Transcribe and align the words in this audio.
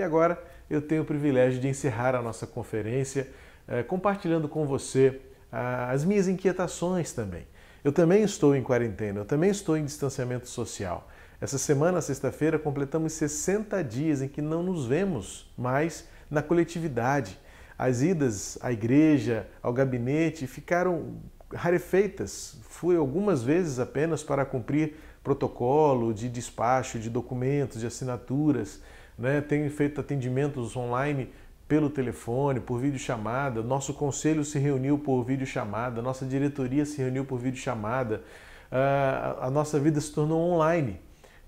E 0.00 0.02
agora 0.02 0.42
eu 0.70 0.80
tenho 0.80 1.02
o 1.02 1.04
privilégio 1.04 1.60
de 1.60 1.68
encerrar 1.68 2.14
a 2.14 2.22
nossa 2.22 2.46
conferência 2.46 3.28
eh, 3.68 3.82
compartilhando 3.82 4.48
com 4.48 4.66
você 4.66 5.20
ah, 5.52 5.90
as 5.90 6.06
minhas 6.06 6.26
inquietações 6.26 7.12
também. 7.12 7.46
Eu 7.84 7.92
também 7.92 8.22
estou 8.22 8.56
em 8.56 8.62
quarentena, 8.62 9.20
eu 9.20 9.24
também 9.26 9.50
estou 9.50 9.76
em 9.76 9.84
distanciamento 9.84 10.48
social. 10.48 11.06
Essa 11.38 11.58
semana, 11.58 12.00
sexta-feira, 12.00 12.58
completamos 12.58 13.12
60 13.12 13.84
dias 13.84 14.22
em 14.22 14.28
que 14.28 14.40
não 14.40 14.62
nos 14.62 14.86
vemos 14.86 15.52
mais 15.54 16.08
na 16.30 16.42
coletividade. 16.42 17.38
As 17.76 18.00
idas 18.00 18.56
à 18.62 18.72
igreja, 18.72 19.46
ao 19.62 19.74
gabinete 19.74 20.46
ficaram 20.46 21.18
rarefeitas. 21.54 22.56
Fui 22.62 22.96
algumas 22.96 23.42
vezes 23.42 23.78
apenas 23.78 24.22
para 24.22 24.46
cumprir 24.46 24.94
protocolo 25.22 26.14
de 26.14 26.26
despacho 26.26 26.98
de 26.98 27.10
documentos, 27.10 27.80
de 27.80 27.86
assinaturas. 27.86 28.80
Né? 29.20 29.42
Tenho 29.42 29.70
feito 29.70 30.00
atendimentos 30.00 30.74
online 30.74 31.28
pelo 31.68 31.90
telefone, 31.90 32.58
por 32.58 32.80
videochamada. 32.80 33.62
Nosso 33.62 33.92
conselho 33.92 34.42
se 34.44 34.58
reuniu 34.58 34.98
por 34.98 35.22
videochamada, 35.22 36.00
nossa 36.00 36.24
diretoria 36.24 36.86
se 36.86 36.96
reuniu 36.96 37.26
por 37.26 37.38
videochamada. 37.38 38.24
Uh, 38.72 39.42
a 39.42 39.50
nossa 39.50 39.78
vida 39.78 40.00
se 40.00 40.10
tornou 40.10 40.40
online. 40.40 40.98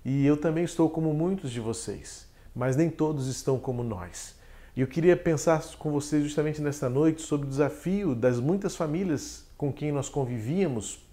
E 0.05 0.23
eu 0.25 0.37
também 0.37 0.63
estou 0.63 0.89
como 0.89 1.13
muitos 1.13 1.49
de 1.49 1.59
vocês, 1.59 2.29
mas 2.55 2.75
nem 2.75 2.89
todos 2.89 3.27
estão 3.27 3.57
como 3.57 3.83
nós. 3.83 4.35
E 4.75 4.81
eu 4.81 4.87
queria 4.87 5.17
pensar 5.17 5.63
com 5.79 5.91
vocês 5.91 6.23
justamente 6.23 6.61
nesta 6.61 6.89
noite 6.89 7.21
sobre 7.21 7.47
o 7.47 7.49
desafio 7.49 8.13
das 8.13 8.39
muitas 8.39 8.75
famílias 8.75 9.45
com 9.57 9.71
quem 9.73 9.91
nós 9.91 10.09
convivíamos 10.09 11.05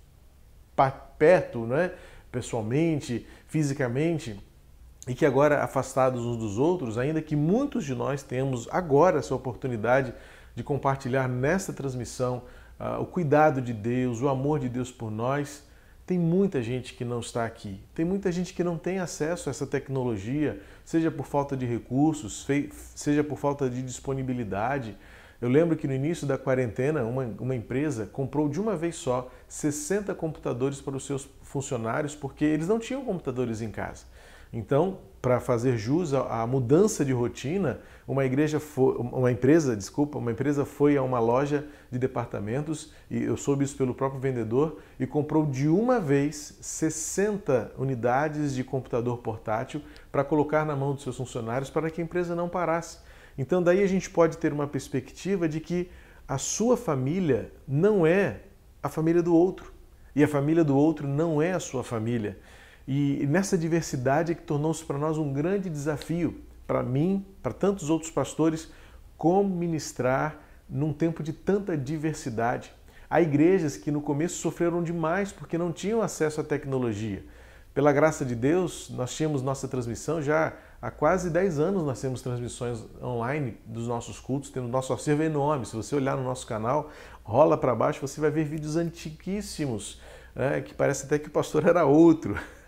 perto, 1.19 1.67
né? 1.67 1.93
pessoalmente, 2.33 3.27
fisicamente, 3.47 4.41
e 5.11 5.15
que 5.15 5.27
agora 5.27 5.65
afastados 5.65 6.25
uns 6.25 6.37
dos 6.37 6.57
outros, 6.57 6.97
ainda 6.97 7.21
que 7.21 7.35
muitos 7.35 7.85
de 7.85 7.97
nós 7.97 8.23
temos 8.23 8.69
agora 8.71 9.19
essa 9.19 9.35
oportunidade 9.35 10.15
de 10.55 10.63
compartilhar 10.63 11.29
nesta 11.29 11.73
transmissão 11.73 12.45
uh, 12.79 13.03
o 13.03 13.07
cuidado 13.07 13.61
de 13.61 13.73
Deus, 13.73 14.23
o 14.23 14.29
amor 14.29 14.61
de 14.61 14.69
Deus 14.69 14.93
por 14.93 15.11
nós, 15.11 15.65
tem 16.07 16.17
muita 16.17 16.63
gente 16.63 16.95
que 16.95 17.05
não 17.05 17.19
está 17.19 17.45
aqui, 17.45 17.81
tem 17.93 18.05
muita 18.05 18.31
gente 18.31 18.55
que 18.55 18.63
não 18.63 18.79
tem 18.79 19.01
acesso 19.01 19.49
a 19.49 19.51
essa 19.51 19.67
tecnologia, 19.67 20.63
seja 20.85 21.11
por 21.11 21.27
falta 21.27 21.57
de 21.57 21.67
recursos, 21.67 22.47
seja 22.95 23.25
por 23.25 23.37
falta 23.37 23.69
de 23.69 23.83
disponibilidade. 23.83 24.97
Eu 25.41 25.49
lembro 25.49 25.77
que 25.77 25.89
no 25.89 25.93
início 25.93 26.25
da 26.25 26.39
quarentena, 26.39 27.03
uma, 27.03 27.25
uma 27.41 27.57
empresa 27.57 28.07
comprou 28.07 28.49
de 28.49 28.61
uma 28.61 28.77
vez 28.77 28.95
só 28.95 29.29
60 29.49 30.15
computadores 30.15 30.81
para 30.81 30.97
os 30.97 31.05
seus 31.05 31.29
funcionários, 31.43 32.15
porque 32.15 32.45
eles 32.45 32.69
não 32.69 32.79
tinham 32.79 33.05
computadores 33.05 33.61
em 33.61 33.73
casa. 33.73 34.05
Então, 34.53 34.99
para 35.23 35.39
fazer 35.39 35.77
jus 35.77 36.15
à 36.15 36.47
mudança 36.47 37.05
de 37.05 37.13
rotina, 37.13 37.81
uma 38.09 38.25
igreja 38.25 38.59
foi, 38.59 38.97
uma 38.97 39.31
empresa, 39.31 39.77
desculpa, 39.77 40.19
uma 40.19 40.33
empresa 40.33 40.65
foi 40.65 40.97
a 40.97 41.03
uma 41.03 41.21
loja 41.21 41.67
de 41.91 41.99
departamentos 41.99 42.93
e 43.11 43.23
eu 43.23 43.37
soube 43.37 43.65
isso 43.65 43.77
pelo 43.77 43.95
próprio 43.95 44.21
vendedor 44.21 44.79
e 44.99 45.07
comprou 45.07 45.45
de 45.47 45.69
uma 45.69 46.01
vez 46.01 46.57
60 46.61 47.73
unidades 47.79 48.55
de 48.55 48.65
computador 48.65 49.19
portátil 49.19 49.83
para 50.11 50.25
colocar 50.25 50.65
na 50.65 50.75
mão 50.75 50.95
dos 50.95 51.03
seus 51.03 51.19
funcionários 51.19 51.71
para 51.71 51.91
que 51.91 52.01
a 52.01 52.05
empresa 52.05 52.35
não 52.35 52.49
parasse. 52.49 52.99
Então 53.37 53.63
daí 53.63 53.83
a 53.83 53.87
gente 53.87 54.09
pode 54.09 54.39
ter 54.39 54.53
uma 54.53 54.67
perspectiva 54.67 55.49
de 55.49 55.61
que 55.61 55.91
a 56.27 56.39
sua 56.39 56.77
família 56.77 57.53
não 57.69 58.07
é 58.07 58.41
a 58.83 58.89
família 58.89 59.23
do 59.23 59.35
outro 59.35 59.73
e 60.17 60.25
a 60.25 60.29
família 60.29 60.65
do 60.65 60.77
outro 60.77 61.07
não 61.07 61.41
é 61.41 61.53
a 61.53 61.61
sua 61.61 61.85
família. 61.85 62.39
E 62.87 63.27
nessa 63.27 63.57
diversidade 63.57 64.33
é 64.33 64.35
que 64.35 64.43
tornou-se 64.43 64.85
para 64.85 64.99
nós 64.99 65.19
um 65.19 65.33
grande 65.33 65.69
desafio, 65.69 66.41
para 66.67 66.83
mim, 66.83 67.25
para 67.43 67.53
tantos 67.53 67.91
outros 67.91 68.11
pastores, 68.11 68.71
como 69.17 69.49
ministrar 69.49 70.39
num 70.69 70.93
tempo 70.93 71.23
de 71.23 71.33
tanta 71.33 71.77
diversidade. 71.77 72.73
Há 73.09 73.21
igrejas 73.21 73.77
que 73.77 73.91
no 73.91 74.01
começo 74.01 74.37
sofreram 74.37 74.83
demais 74.83 75.33
porque 75.33 75.59
não 75.59 75.73
tinham 75.73 76.01
acesso 76.01 76.41
à 76.41 76.45
tecnologia. 76.45 77.25
Pela 77.75 77.93
graça 77.93 78.25
de 78.25 78.35
Deus, 78.35 78.89
nós 78.91 79.15
tínhamos 79.15 79.43
nossa 79.43 79.69
transmissão 79.69 80.23
já 80.23 80.55
há 80.81 80.91
quase 80.91 81.31
10 81.31 81.59
anos 81.59 81.85
nós 81.85 82.01
temos 82.01 82.23
transmissões 82.23 82.85
online 83.03 83.57
dos 83.65 83.87
nossos 83.87 84.19
cultos, 84.19 84.51
temos 84.51 84.71
nosso 84.71 84.93
acervo 84.93 85.23
enorme. 85.23 85.67
Se 85.67 85.77
você 85.77 85.95
olhar 85.95 86.17
no 86.17 86.25
nosso 86.25 86.47
canal, 86.47 86.91
rola 87.23 87.57
para 87.57 87.75
baixo, 87.75 88.01
você 88.01 88.21
vai 88.21 88.31
ver 88.31 88.45
vídeos 88.45 88.77
antiquíssimos, 88.77 90.01
né, 90.35 90.61
que 90.61 90.75
parece 90.75 91.07
até 91.07 91.19
que 91.19 91.29
o 91.29 91.31
pastor 91.31 91.67
era 91.67 91.85
outro. 91.85 92.37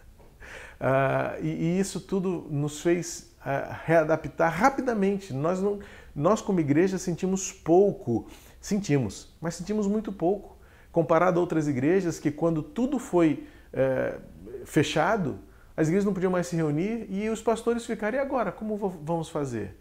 Uh, 0.83 1.39
e, 1.41 1.49
e, 1.49 1.79
isso 1.79 2.01
tudo 2.01 2.49
nos 2.51 2.81
fez 2.81 3.33
uh, 3.39 3.73
readaptar 3.85 4.53
rapidamente. 4.53 5.33
Nós, 5.33 5.63
não, 5.63 5.79
nós, 6.13 6.43
como 6.43 6.59
igreja, 6.59 6.99
sentimos 6.99 7.53
pouco, 7.53 8.27
sentimos, 8.61 9.33
mas 9.41 9.55
sentimos 9.55 9.87
muito 9.87 10.11
pouco, 10.11 10.57
comparado 10.91 11.39
a 11.39 11.41
outras 11.41 11.69
igrejas 11.69 12.19
que, 12.19 12.33
quando 12.33 12.65
tudo 12.65 12.99
foi 12.99 13.47
uh, 13.73 14.21
fechado, 14.67 15.39
as 15.77 15.87
igrejas 15.87 16.05
não 16.05 16.13
podiam 16.13 16.33
mais 16.33 16.49
se 16.49 16.57
reunir 16.57 17.07
e 17.09 17.31
os 17.31 17.41
pastores 17.41 17.87
ficaram, 17.87 18.19
e 18.19 18.21
agora? 18.21 18.51
Como 18.51 18.77
vamos 18.77 19.29
fazer? 19.29 19.79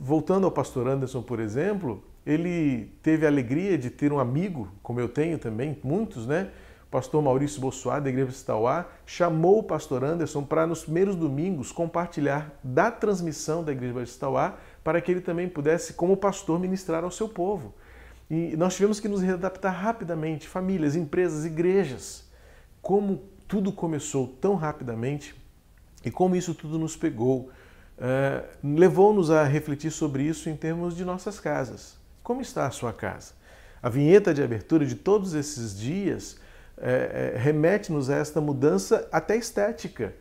Voltando 0.00 0.46
ao 0.46 0.50
pastor 0.50 0.88
Anderson, 0.88 1.22
por 1.22 1.38
exemplo, 1.38 2.04
ele 2.26 2.92
teve 3.04 3.24
a 3.24 3.28
alegria 3.28 3.78
de 3.78 3.88
ter 3.88 4.12
um 4.12 4.18
amigo, 4.18 4.68
como 4.82 4.98
eu 4.98 5.08
tenho 5.08 5.38
também, 5.38 5.78
muitos, 5.84 6.26
né? 6.26 6.50
Pastor 6.92 7.22
Maurício 7.22 7.58
Bossuá, 7.58 7.98
da 7.98 8.10
Igreja 8.10 8.32
Citauá, 8.32 8.86
chamou 9.06 9.60
o 9.60 9.62
pastor 9.62 10.04
Anderson 10.04 10.44
para, 10.44 10.66
nos 10.66 10.82
primeiros 10.82 11.16
domingos, 11.16 11.72
compartilhar 11.72 12.54
da 12.62 12.90
transmissão 12.90 13.64
da 13.64 13.72
Igreja 13.72 14.04
Citauá, 14.04 14.58
para 14.84 15.00
que 15.00 15.10
ele 15.10 15.22
também 15.22 15.48
pudesse, 15.48 15.94
como 15.94 16.18
pastor, 16.18 16.60
ministrar 16.60 17.02
ao 17.02 17.10
seu 17.10 17.30
povo. 17.30 17.74
E 18.30 18.54
nós 18.58 18.74
tivemos 18.76 19.00
que 19.00 19.08
nos 19.08 19.22
readaptar 19.22 19.74
rapidamente, 19.74 20.46
famílias, 20.46 20.94
empresas, 20.94 21.46
igrejas. 21.46 22.28
Como 22.82 23.22
tudo 23.48 23.72
começou 23.72 24.26
tão 24.26 24.54
rapidamente 24.54 25.34
e 26.04 26.10
como 26.10 26.36
isso 26.36 26.54
tudo 26.54 26.78
nos 26.78 26.94
pegou, 26.94 27.48
uh, 27.96 28.46
levou-nos 28.62 29.30
a 29.30 29.44
refletir 29.44 29.90
sobre 29.90 30.24
isso 30.24 30.50
em 30.50 30.56
termos 30.56 30.94
de 30.94 31.06
nossas 31.06 31.40
casas. 31.40 31.96
Como 32.22 32.42
está 32.42 32.66
a 32.66 32.70
sua 32.70 32.92
casa? 32.92 33.32
A 33.82 33.88
vinheta 33.88 34.34
de 34.34 34.42
abertura 34.42 34.84
de 34.84 34.94
todos 34.94 35.32
esses 35.32 35.78
dias 35.78 36.41
é, 36.82 37.34
é, 37.34 37.38
remete-nos 37.38 38.10
a 38.10 38.16
esta 38.16 38.40
mudança 38.40 39.08
até 39.12 39.36
estética. 39.36 40.14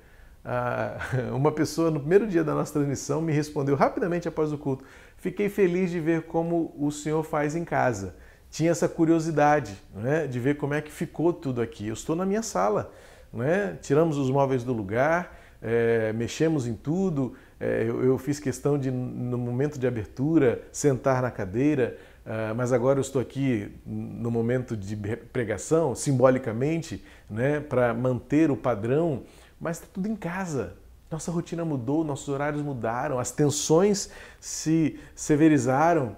Ah, 0.45 0.97
uma 1.33 1.51
pessoa 1.51 1.89
no 1.89 1.99
primeiro 1.99 2.27
dia 2.27 2.43
da 2.43 2.53
nossa 2.53 2.71
transmissão 2.71 3.19
me 3.19 3.33
respondeu 3.33 3.75
rapidamente 3.75 4.27
após 4.27 4.53
o 4.53 4.57
culto: 4.59 4.85
Fiquei 5.17 5.49
feliz 5.49 5.89
de 5.89 5.99
ver 5.99 6.23
como 6.23 6.73
o 6.77 6.91
senhor 6.91 7.23
faz 7.23 7.55
em 7.55 7.65
casa. 7.65 8.15
Tinha 8.51 8.69
essa 8.69 8.87
curiosidade 8.87 9.75
né, 9.93 10.27
de 10.27 10.39
ver 10.39 10.57
como 10.57 10.73
é 10.73 10.81
que 10.81 10.91
ficou 10.91 11.33
tudo 11.33 11.61
aqui. 11.61 11.87
Eu 11.87 11.93
estou 11.93 12.15
na 12.15 12.25
minha 12.25 12.43
sala, 12.43 12.93
né, 13.33 13.77
tiramos 13.81 14.17
os 14.17 14.29
móveis 14.29 14.63
do 14.63 14.73
lugar, 14.73 15.39
é, 15.61 16.13
mexemos 16.13 16.67
em 16.67 16.73
tudo. 16.75 17.35
É, 17.59 17.83
eu, 17.87 18.03
eu, 18.03 18.17
fiz 18.17 18.39
questão 18.39 18.77
de, 18.77 18.89
no 18.89 19.37
momento 19.37 19.79
de 19.79 19.87
abertura, 19.87 20.63
sentar 20.71 21.21
na 21.21 21.29
cadeira, 21.29 21.97
Uh, 22.25 22.53
mas 22.55 22.71
agora 22.71 22.99
eu 22.99 23.01
estou 23.01 23.21
aqui 23.21 23.73
no 23.85 24.29
momento 24.29 24.77
de 24.77 24.95
pregação, 24.95 25.95
simbolicamente, 25.95 27.03
né, 27.29 27.59
para 27.59 27.93
manter 27.93 28.51
o 28.51 28.55
padrão, 28.55 29.23
mas 29.59 29.77
está 29.77 29.87
tudo 29.91 30.07
em 30.07 30.15
casa. 30.15 30.77
Nossa 31.09 31.31
rotina 31.31 31.65
mudou, 31.65 32.03
nossos 32.03 32.29
horários 32.29 32.61
mudaram, 32.61 33.19
as 33.19 33.31
tensões 33.31 34.09
se 34.39 34.99
severizaram. 35.13 36.15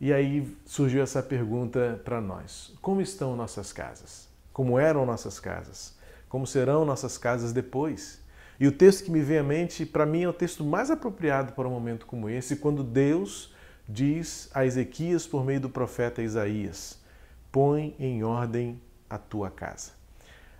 E 0.00 0.12
aí 0.12 0.56
surgiu 0.66 1.02
essa 1.02 1.22
pergunta 1.22 2.00
para 2.04 2.20
nós: 2.20 2.74
como 2.82 3.00
estão 3.00 3.36
nossas 3.36 3.72
casas? 3.72 4.28
Como 4.52 4.78
eram 4.78 5.06
nossas 5.06 5.38
casas? 5.38 5.96
Como 6.28 6.46
serão 6.46 6.84
nossas 6.84 7.16
casas 7.16 7.52
depois? 7.52 8.20
E 8.58 8.66
o 8.66 8.72
texto 8.72 9.04
que 9.04 9.10
me 9.10 9.20
vem 9.20 9.38
à 9.38 9.42
mente, 9.42 9.86
para 9.86 10.04
mim, 10.04 10.24
é 10.24 10.28
o 10.28 10.32
texto 10.32 10.64
mais 10.64 10.90
apropriado 10.90 11.52
para 11.52 11.68
um 11.68 11.70
momento 11.70 12.06
como 12.06 12.28
esse, 12.28 12.56
quando 12.56 12.82
Deus 12.82 13.53
diz 13.88 14.50
a 14.54 14.64
Ezequias 14.64 15.26
por 15.26 15.44
meio 15.44 15.60
do 15.60 15.68
profeta 15.68 16.22
Isaías: 16.22 16.98
Põe 17.52 17.94
em 17.98 18.24
ordem 18.24 18.80
a 19.08 19.18
tua 19.18 19.50
casa. 19.50 19.92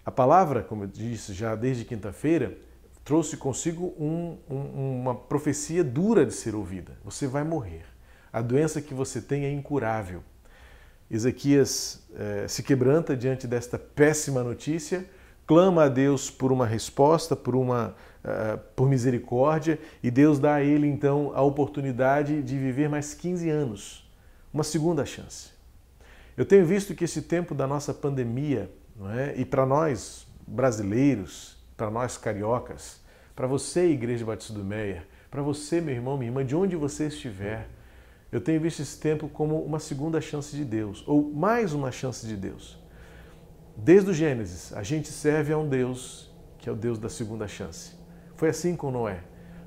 A 0.04 0.10
palavra, 0.10 0.62
como 0.62 0.84
eu 0.84 0.88
disse 0.88 1.32
já 1.32 1.54
desde 1.54 1.84
quinta-feira, 1.84 2.56
trouxe 3.04 3.36
consigo 3.36 3.94
um, 3.98 4.38
um, 4.48 5.00
uma 5.00 5.14
profecia 5.14 5.82
dura 5.82 6.24
de 6.26 6.34
ser 6.34 6.54
ouvida. 6.54 6.92
Você 7.04 7.26
vai 7.26 7.44
morrer. 7.44 7.84
A 8.32 8.42
doença 8.42 8.80
que 8.80 8.92
você 8.92 9.20
tem 9.20 9.44
é 9.44 9.52
incurável. 9.52 10.22
Ezequias 11.10 12.02
eh, 12.16 12.46
se 12.48 12.62
quebranta 12.62 13.16
diante 13.16 13.46
desta 13.46 13.78
péssima 13.78 14.42
notícia, 14.42 15.08
clama 15.46 15.84
a 15.84 15.88
Deus 15.88 16.30
por 16.30 16.50
uma 16.50 16.66
resposta, 16.66 17.36
por 17.36 17.54
uma 17.54 17.94
uh, 18.24 18.58
por 18.74 18.88
misericórdia, 18.88 19.78
e 20.02 20.10
Deus 20.10 20.38
dá 20.38 20.54
a 20.54 20.62
ele 20.62 20.86
então 20.86 21.32
a 21.34 21.42
oportunidade 21.42 22.42
de 22.42 22.58
viver 22.58 22.88
mais 22.88 23.14
15 23.14 23.48
anos, 23.50 24.10
uma 24.52 24.64
segunda 24.64 25.04
chance. 25.04 25.50
Eu 26.36 26.44
tenho 26.44 26.66
visto 26.66 26.94
que 26.94 27.04
esse 27.04 27.22
tempo 27.22 27.54
da 27.54 27.66
nossa 27.66 27.94
pandemia, 27.94 28.70
é? 29.16 29.34
e 29.36 29.44
para 29.44 29.64
nós 29.64 30.26
brasileiros, 30.46 31.56
para 31.76 31.90
nós 31.90 32.16
cariocas, 32.16 33.00
para 33.36 33.46
você, 33.46 33.86
Igreja 33.88 34.24
Batista 34.24 34.52
do 34.52 34.64
Meia, 34.64 35.06
para 35.30 35.42
você, 35.42 35.80
meu 35.80 35.94
irmão, 35.94 36.16
minha 36.16 36.30
irmã, 36.30 36.44
de 36.44 36.54
onde 36.54 36.76
você 36.76 37.06
estiver. 37.06 37.68
Eu 38.30 38.40
tenho 38.40 38.60
visto 38.60 38.80
esse 38.80 38.98
tempo 38.98 39.28
como 39.28 39.60
uma 39.62 39.78
segunda 39.78 40.20
chance 40.20 40.56
de 40.56 40.64
Deus, 40.64 41.04
ou 41.06 41.32
mais 41.32 41.72
uma 41.72 41.90
chance 41.90 42.26
de 42.26 42.36
Deus. 42.36 42.78
Desde 43.76 44.10
o 44.10 44.14
Gênesis, 44.14 44.72
a 44.72 44.82
gente 44.82 45.08
serve 45.08 45.52
a 45.52 45.58
um 45.58 45.68
Deus 45.68 46.32
que 46.64 46.68
é 46.70 46.72
o 46.72 46.76
Deus 46.76 46.98
da 46.98 47.10
segunda 47.10 47.46
chance. 47.46 47.92
Foi 48.44 48.50
assim 48.50 48.76
com 48.76 48.90
Noé. 48.90 49.20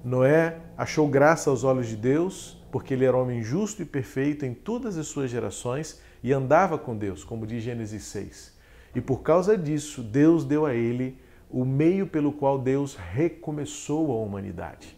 Noé 0.03 0.59
achou 0.77 1.07
graça 1.07 1.49
aos 1.49 1.63
olhos 1.63 1.87
de 1.87 1.95
Deus, 1.95 2.63
porque 2.71 2.93
ele 2.93 3.05
era 3.05 3.17
homem 3.17 3.41
justo 3.41 3.81
e 3.81 3.85
perfeito 3.85 4.45
em 4.45 4.53
todas 4.53 4.99
as 4.99 5.07
suas 5.07 5.31
gerações 5.31 5.99
e 6.21 6.31
andava 6.31 6.77
com 6.77 6.95
Deus, 6.95 7.23
como 7.23 7.47
diz 7.47 7.63
Gênesis 7.63 8.03
6. 8.03 8.55
E 8.93 9.01
por 9.01 9.23
causa 9.23 9.57
disso, 9.57 10.03
Deus 10.03 10.45
deu 10.45 10.63
a 10.63 10.75
ele 10.75 11.19
o 11.49 11.65
meio 11.65 12.05
pelo 12.05 12.31
qual 12.31 12.59
Deus 12.59 12.95
recomeçou 12.95 14.11
a 14.11 14.23
humanidade. 14.23 14.95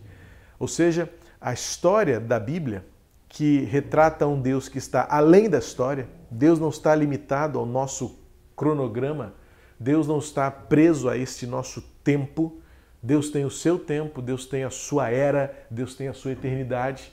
Ou 0.59 0.67
seja, 0.67 1.09
a 1.39 1.53
história 1.53 2.19
da 2.19 2.37
Bíblia 2.37 2.85
que 3.29 3.61
retrata 3.61 4.27
um 4.27 4.41
Deus 4.41 4.67
que 4.67 4.77
está 4.77 5.07
além 5.09 5.49
da 5.49 5.59
história. 5.59 6.09
Deus 6.29 6.59
não 6.59 6.67
está 6.67 6.93
limitado 6.93 7.57
ao 7.57 7.65
nosso 7.65 8.19
cronograma, 8.57 9.35
Deus 9.79 10.05
não 10.05 10.19
está 10.19 10.51
preso 10.51 11.07
a 11.07 11.15
este 11.15 11.47
nosso 11.47 11.81
tempo. 12.03 12.61
Deus 13.01 13.30
tem 13.30 13.46
o 13.46 13.50
seu 13.50 13.80
tempo, 13.80 14.22
Deus 14.22 14.46
tem 14.46 14.63
a 14.63 14.69
sua 14.69 15.10
era, 15.10 15.66
Deus 15.69 15.96
tem 15.96 16.07
a 16.07 16.13
sua 16.13 16.31
eternidade. 16.31 17.12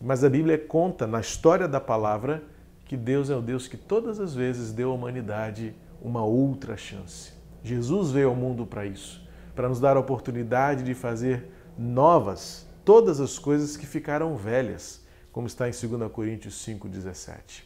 Mas 0.00 0.22
a 0.24 0.28
Bíblia 0.28 0.58
conta 0.58 1.06
na 1.06 1.20
história 1.20 1.66
da 1.66 1.80
palavra 1.80 2.42
que 2.84 2.96
Deus 2.96 3.30
é 3.30 3.36
o 3.36 3.40
Deus 3.40 3.66
que 3.68 3.76
todas 3.76 4.20
as 4.20 4.34
vezes 4.34 4.72
deu 4.72 4.90
à 4.90 4.94
humanidade 4.94 5.74
uma 6.02 6.24
outra 6.24 6.76
chance. 6.76 7.32
Jesus 7.62 8.10
veio 8.10 8.28
ao 8.28 8.34
mundo 8.34 8.66
para 8.66 8.84
isso, 8.84 9.26
para 9.54 9.68
nos 9.68 9.80
dar 9.80 9.96
a 9.96 10.00
oportunidade 10.00 10.82
de 10.82 10.94
fazer 10.94 11.48
novas 11.78 12.66
todas 12.84 13.20
as 13.20 13.38
coisas 13.38 13.76
que 13.76 13.86
ficaram 13.86 14.36
velhas 14.36 15.02
como 15.30 15.46
está 15.46 15.68
em 15.68 15.72
2 15.72 16.12
Coríntios 16.12 16.54
5,17. 16.66 17.62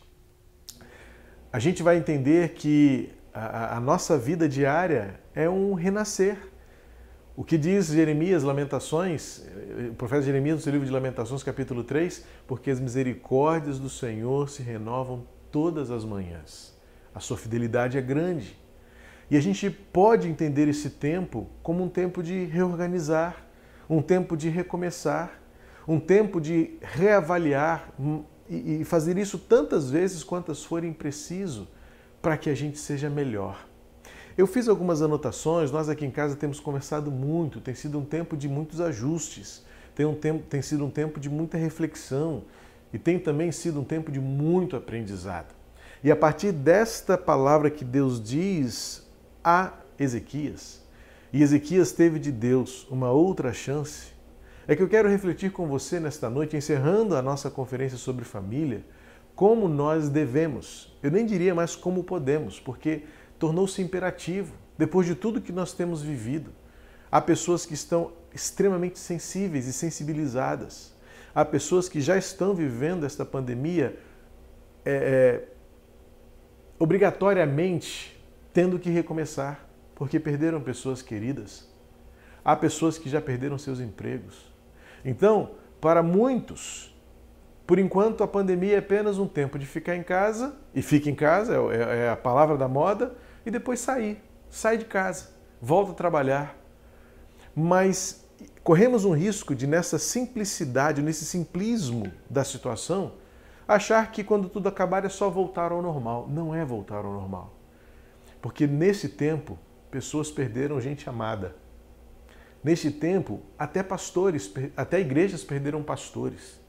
A 1.53 1.59
gente 1.59 1.83
vai 1.83 1.97
entender 1.97 2.51
que 2.51 3.13
a, 3.33 3.77
a, 3.77 3.81
nossa 3.81 4.17
vida 4.17 4.49
diária 4.49 5.19
é 5.35 5.49
um 5.49 5.75
renascer. 5.75 6.37
O 7.37 7.45
que 7.45 7.59
diz 7.59 7.89
Jeremias, 7.89 8.43
Lamentações, 8.43 9.45
o 9.91 9.95
profeta 9.95 10.23
Jeremias, 10.23 10.57
no 10.57 10.63
seu 10.63 10.73
livro 10.73 10.87
de 10.87 10.93
Lamentações, 10.93 11.43
capítulo 11.43 11.85
3, 11.85 12.25
porque 12.47 12.71
as 12.71 12.81
misericórdias 12.81 13.79
do 13.79 13.91
Senhor 13.91 14.49
se 14.49 14.63
renovam 14.63 15.27
todas 15.53 15.91
as 15.91 16.03
manhãs. 16.03 16.75
A 17.15 17.21
sua 17.21 17.37
fidelidade 17.37 17.99
é 17.99 18.01
grande. 18.01 18.59
E 19.31 19.37
a 19.37 19.41
gente 19.41 19.69
pode 19.69 20.27
entender 20.27 20.67
esse 20.67 20.89
tempo 20.89 21.47
como 21.63 21.85
um 21.85 21.91
tempo 21.91 22.23
de 22.23 22.47
reorganizar, 22.47 23.45
um 23.87 24.01
tempo 24.01 24.35
de 24.35 24.49
recomeçar, 24.49 25.39
um 25.87 26.01
tempo 26.01 26.41
de 26.41 26.79
reavaliar 26.81 27.93
e 28.49 28.83
fazer 28.83 29.19
isso 29.19 29.39
tantas 29.39 29.91
vezes 29.91 30.25
quantas 30.25 30.65
forem 30.65 30.91
preciso 30.91 31.69
para 32.23 32.39
que 32.39 32.49
a 32.49 32.55
gente 32.55 32.79
seja 32.79 33.11
melhor. 33.11 33.67
Eu 34.37 34.47
fiz 34.47 34.69
algumas 34.69 35.01
anotações, 35.01 35.71
nós 35.71 35.89
aqui 35.89 36.05
em 36.05 36.11
casa 36.11 36.37
temos 36.37 36.61
conversado 36.61 37.11
muito, 37.11 37.59
tem 37.59 37.75
sido 37.75 37.99
um 37.99 38.05
tempo 38.05 38.37
de 38.37 38.47
muitos 38.47 38.83
ajustes, 38.83 39.65
tem, 39.95 40.05
um 40.05 40.15
tempo, 40.15 40.45
tem 40.47 40.61
sido 40.61 40.85
um 40.85 40.91
tempo 40.91 41.19
de 41.19 41.31
muita 41.31 41.57
reflexão 41.57 42.43
e 42.93 42.99
tem 42.99 43.19
também 43.19 43.51
sido 43.51 43.81
um 43.81 43.85
tempo 43.85 44.13
de 44.13 44.21
muito 44.21 44.77
aprendizado. 44.77 45.55
E 46.05 46.13
a 46.13 46.17
partir 46.17 46.53
desta 46.53 47.17
palavra 47.17 47.71
que 47.71 47.83
Deus 47.83 48.23
diz 48.23 49.07
a 49.43 49.73
Ezequias, 49.99 50.83
e 51.33 51.43
Ezequias 51.43 51.93
teve 51.93 52.19
de 52.19 52.31
Deus 52.31 52.87
uma 52.91 53.11
outra 53.11 53.55
chance, 53.55 54.09
é 54.69 54.77
que 54.77 54.83
eu 54.83 54.89
quero 54.89 55.09
refletir 55.09 55.51
com 55.51 55.67
você 55.67 55.99
nesta 55.99 56.29
noite, 56.29 56.59
encerrando 56.59 57.17
a 57.17 57.23
nossa 57.23 57.49
conferência 57.49 57.97
sobre 57.97 58.23
família, 58.23 58.85
como 59.35 59.67
nós 59.67 60.11
devemos, 60.11 60.95
eu 61.03 61.11
nem 61.11 61.25
diria 61.25 61.55
mais 61.55 61.77
como 61.77 62.05
podemos, 62.05 62.59
porque 62.59 63.03
tornou-se 63.39 63.81
imperativo, 63.83 64.55
depois 64.79 65.07
de 65.07 65.15
tudo 65.15 65.41
que 65.41 65.53
nós 65.53 65.73
temos 65.73 66.03
vivido. 66.03 66.51
Há 67.11 67.21
pessoas 67.21 67.65
que 67.65 67.75
estão 67.75 68.13
extremamente 68.35 68.99
sensíveis 68.99 69.67
e 69.67 69.73
sensibilizadas. 69.73 70.95
Há 71.35 71.45
pessoas 71.45 71.89
que 71.89 72.01
já 72.01 72.17
estão 72.17 72.55
vivendo 72.55 73.05
esta 73.05 73.25
pandemia 73.25 73.99
é, 74.85 74.93
é, 74.93 75.49
obrigatoriamente 76.79 78.17
tendo 78.53 78.79
que 78.79 78.89
recomeçar, 78.89 79.67
porque 79.95 80.19
perderam 80.19 80.61
pessoas 80.61 81.03
queridas. 81.03 81.69
Há 82.45 82.55
pessoas 82.57 82.97
que 82.97 83.09
já 83.09 83.21
perderam 83.21 83.59
seus 83.59 83.81
empregos. 83.81 84.53
Então, 85.05 85.51
para 85.81 86.03
muitos, 86.03 86.95
por 87.67 87.79
enquanto 87.79 88.23
a 88.23 88.29
pandemia 88.29 88.77
é 88.77 88.79
apenas 88.79 89.19
um 89.19 89.27
tempo 89.27 89.59
de 89.59 89.67
ficar 89.67 89.97
em 89.97 90.03
casa, 90.03 90.57
e 90.75 90.81
fica 90.81 91.11
em 91.11 91.15
casa, 91.15 91.55
é, 91.55 91.77
é, 91.77 91.99
é 92.05 92.09
a 92.09 92.17
palavra 92.17 92.57
da 92.57 92.69
moda, 92.69 93.15
e 93.47 93.51
depois 93.51 93.81
sair. 93.81 94.23
Sai 94.51 94.77
de 94.77 94.85
casa, 94.85 95.31
volta 95.63 95.93
a 95.93 95.95
trabalhar. 95.95 96.59
Mas 97.55 98.29
corremos 98.63 99.07
um 99.07 99.13
risco 99.13 99.55
de, 99.55 99.67
nessa 99.67 99.99
simplicidade, 99.99 101.01
nesse 101.01 101.25
simplismo 101.25 102.13
da 102.29 102.45
situação, 102.45 103.13
achar 103.67 104.13
que 104.13 104.23
quando 104.23 104.49
tudo 104.51 104.69
acabar 104.69 105.05
é 105.05 105.09
só 105.09 105.31
voltar 105.31 105.73
ao 105.73 105.81
normal. 105.81 106.29
Não 106.29 106.55
é 106.55 106.65
voltar 106.65 107.05
ao 107.05 107.13
normal. 107.13 107.55
Porque 108.43 108.67
nesse 108.67 109.09
tempo, 109.09 109.59
pessoas 109.91 110.31
perderam 110.31 110.79
gente 110.81 111.09
amada 111.09 111.55
Neste 112.67 112.91
tempo, 112.91 113.43
até 113.57 113.81
pastores, 113.81 114.53
até 114.77 114.99
igrejas 114.99 115.45
perderam 115.45 115.85
pastores. 115.85 116.61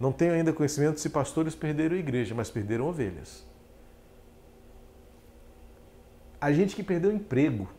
Não 0.00 0.10
tenho 0.10 0.32
ainda 0.32 0.52
conhecimento 0.52 0.98
se 0.98 1.08
pastores 1.08 1.54
perderam 1.54 1.94
igreja, 1.94 2.34
mas 2.34 2.50
perderam 2.50 2.88
ovelhas. 2.88 3.46
A 6.42 6.50
gente 6.50 6.74
que 6.74 6.82
perdeu 6.82 7.12
emprego. 7.12 7.70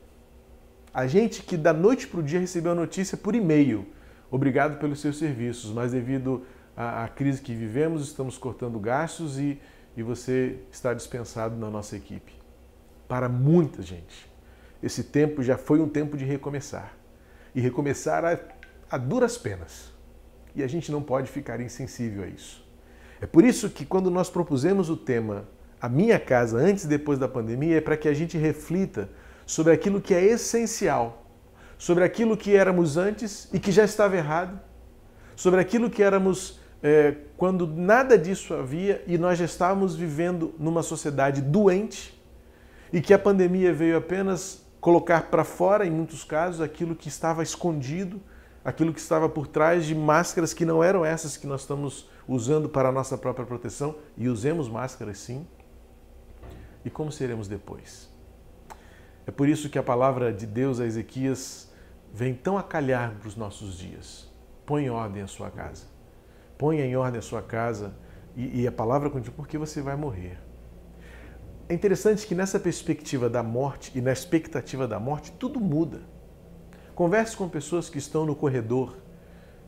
A 0.94 1.06
gente 1.06 1.44
que 1.44 1.57
da 1.57 1.74
noite 1.74 2.07
para 2.07 2.21
o 2.21 2.24
dia 2.24 2.39
recebeu 2.39 2.71
a 2.71 2.75
notícia 2.75 3.18
por 3.18 3.36
e-mail. 3.36 3.86
Obrigado 4.31 4.80
pelos 4.80 5.01
seus 5.01 5.18
serviços, 5.18 5.69
mas 5.69 5.92
devido 5.92 6.45
à, 6.74 7.04
à 7.04 7.07
crise 7.10 7.42
que 7.42 7.54
vivemos, 7.54 8.07
estamos 8.07 8.38
cortando 8.38 8.80
gastos 8.80 9.38
e, 9.38 9.60
e 9.98 10.01
você 10.01 10.60
está 10.71 10.94
dispensado 10.94 11.57
na 11.57 11.69
nossa 11.69 11.98
equipe. 11.98 12.31
Para 13.06 13.27
muita 13.27 13.81
gente, 13.81 14.31
esse 14.81 15.04
tempo 15.04 15.44
já 15.44 15.57
foi 15.57 15.81
um 15.81 15.89
tempo 15.89 16.16
de 16.16 16.24
recomeçar 16.24 16.95
e 17.54 17.59
recomeçar 17.59 18.24
a, 18.24 18.39
a 18.89 18.98
duras 18.98 19.38
penas. 19.38 19.92
E 20.56 20.63
a 20.63 20.68
gente 20.68 20.89
não 20.89 21.04
pode 21.04 21.30
ficar 21.30 21.59
insensível 21.59 22.24
a 22.24 22.27
isso. 22.27 22.66
É 23.19 23.26
por 23.26 23.44
isso 23.44 23.69
que 23.69 23.85
quando 23.85 24.09
nós 24.09 24.30
propusemos 24.30 24.90
o 24.90 24.95
tema 24.95 25.49
A 25.83 25.90
Minha 25.90 26.18
Casa 26.18 26.57
antes 26.59 26.85
e 26.85 26.87
depois 26.87 27.19
da 27.19 27.28
pandemia, 27.28 27.80
é 27.80 27.81
para 27.81 27.97
que 27.97 28.07
a 28.07 28.13
gente 28.13 28.37
reflita 28.37 29.09
sobre 29.45 29.73
aquilo 29.73 29.99
que 29.99 30.13
é 30.13 30.23
essencial, 30.23 31.25
sobre 31.78 32.06
aquilo 32.06 32.37
que 32.37 32.56
éramos 32.56 32.95
antes 32.95 33.49
e 33.52 33.59
que 33.59 33.69
já 33.69 33.83
estava 33.83 34.16
errado, 34.16 34.57
sobre 35.35 35.59
aquilo 35.59 35.90
que 35.90 36.02
éramos 36.02 36.57
é, 36.81 37.16
quando 37.35 37.68
nada 37.68 38.18
disso 38.18 38.54
havia 38.54 39.04
e 39.06 39.18
nós 39.18 39.37
já 39.37 39.44
estávamos 39.44 39.94
vivendo 39.94 40.56
numa 40.57 40.81
sociedade 40.81 41.42
doente 41.42 42.18
e 42.94 43.02
que 43.02 43.13
a 43.13 43.19
pandemia 43.19 43.73
veio 43.73 43.97
apenas 43.97 44.66
colocar 44.80 45.23
para 45.23 45.44
fora, 45.44 45.85
em 45.85 45.92
muitos 45.92 46.23
casos, 46.23 46.61
aquilo 46.61 46.95
que 46.95 47.09
estava 47.09 47.44
escondido, 47.44 48.21
aquilo 48.63 48.94
que 48.94 49.02
estava 49.02 49.28
por 49.28 49.47
trás 49.47 49.85
de 49.85 49.94
máscaras 49.94 50.54
que 50.54 50.63
não 50.63 50.81
eram 50.81 51.04
essas 51.04 51.35
que 51.35 51.45
nós 51.45 51.59
estamos 51.59 52.09
usando 52.25 52.69
para 52.69 52.87
a 52.87 52.92
nossa 52.94 53.18
própria 53.18 53.45
proteção, 53.45 53.95
e 54.16 54.30
usemos 54.30 54.69
máscaras 54.69 55.18
sim. 55.18 55.45
E 56.85 56.90
como 56.90 57.11
seremos 57.11 57.47
depois? 57.47 58.11
É 59.25 59.31
por 59.31 59.47
isso 59.47 59.69
que 59.69 59.80
a 59.80 59.83
palavra 59.83 60.33
de 60.33 60.45
Deus 60.45 60.80
a 60.80 60.85
Ezequias 60.85 61.71
vem 62.13 62.33
tão 62.33 62.57
a 62.57 62.63
calhar 62.63 63.16
para 63.19 63.28
os 63.28 63.35
nossos 63.35 63.78
dias. 63.78 64.30
Põe 64.66 64.85
em 64.85 64.90
ordem 64.90 65.23
a 65.23 65.28
sua 65.28 65.49
casa. 65.49 65.85
Ponha 66.57 66.85
em 66.85 66.95
ordem 66.95 67.19
a 67.19 67.21
sua 67.21 67.42
casa 67.42 67.95
e, 68.35 68.61
e 68.61 68.68
a 68.68 68.71
palavra 68.71 69.09
continua, 69.09 69.35
porque 69.35 69.57
você 69.57 69.81
vai 69.81 69.95
morrer. 69.95 70.37
É 71.68 71.73
interessante 71.73 72.28
que 72.28 72.35
nessa 72.35 72.59
perspectiva 72.59 73.30
da 73.30 73.42
morte 73.42 73.92
e 73.95 74.02
na 74.02 74.11
expectativa 74.11 74.87
da 74.87 74.99
morte, 74.99 75.31
tudo 75.31 75.59
muda. 75.59 76.02
Converse 76.94 77.35
com 77.35 77.49
pessoas 77.49 77.90
que 77.90 77.97
estão 77.97 78.25
no 78.25 78.35
corredor 78.35 78.97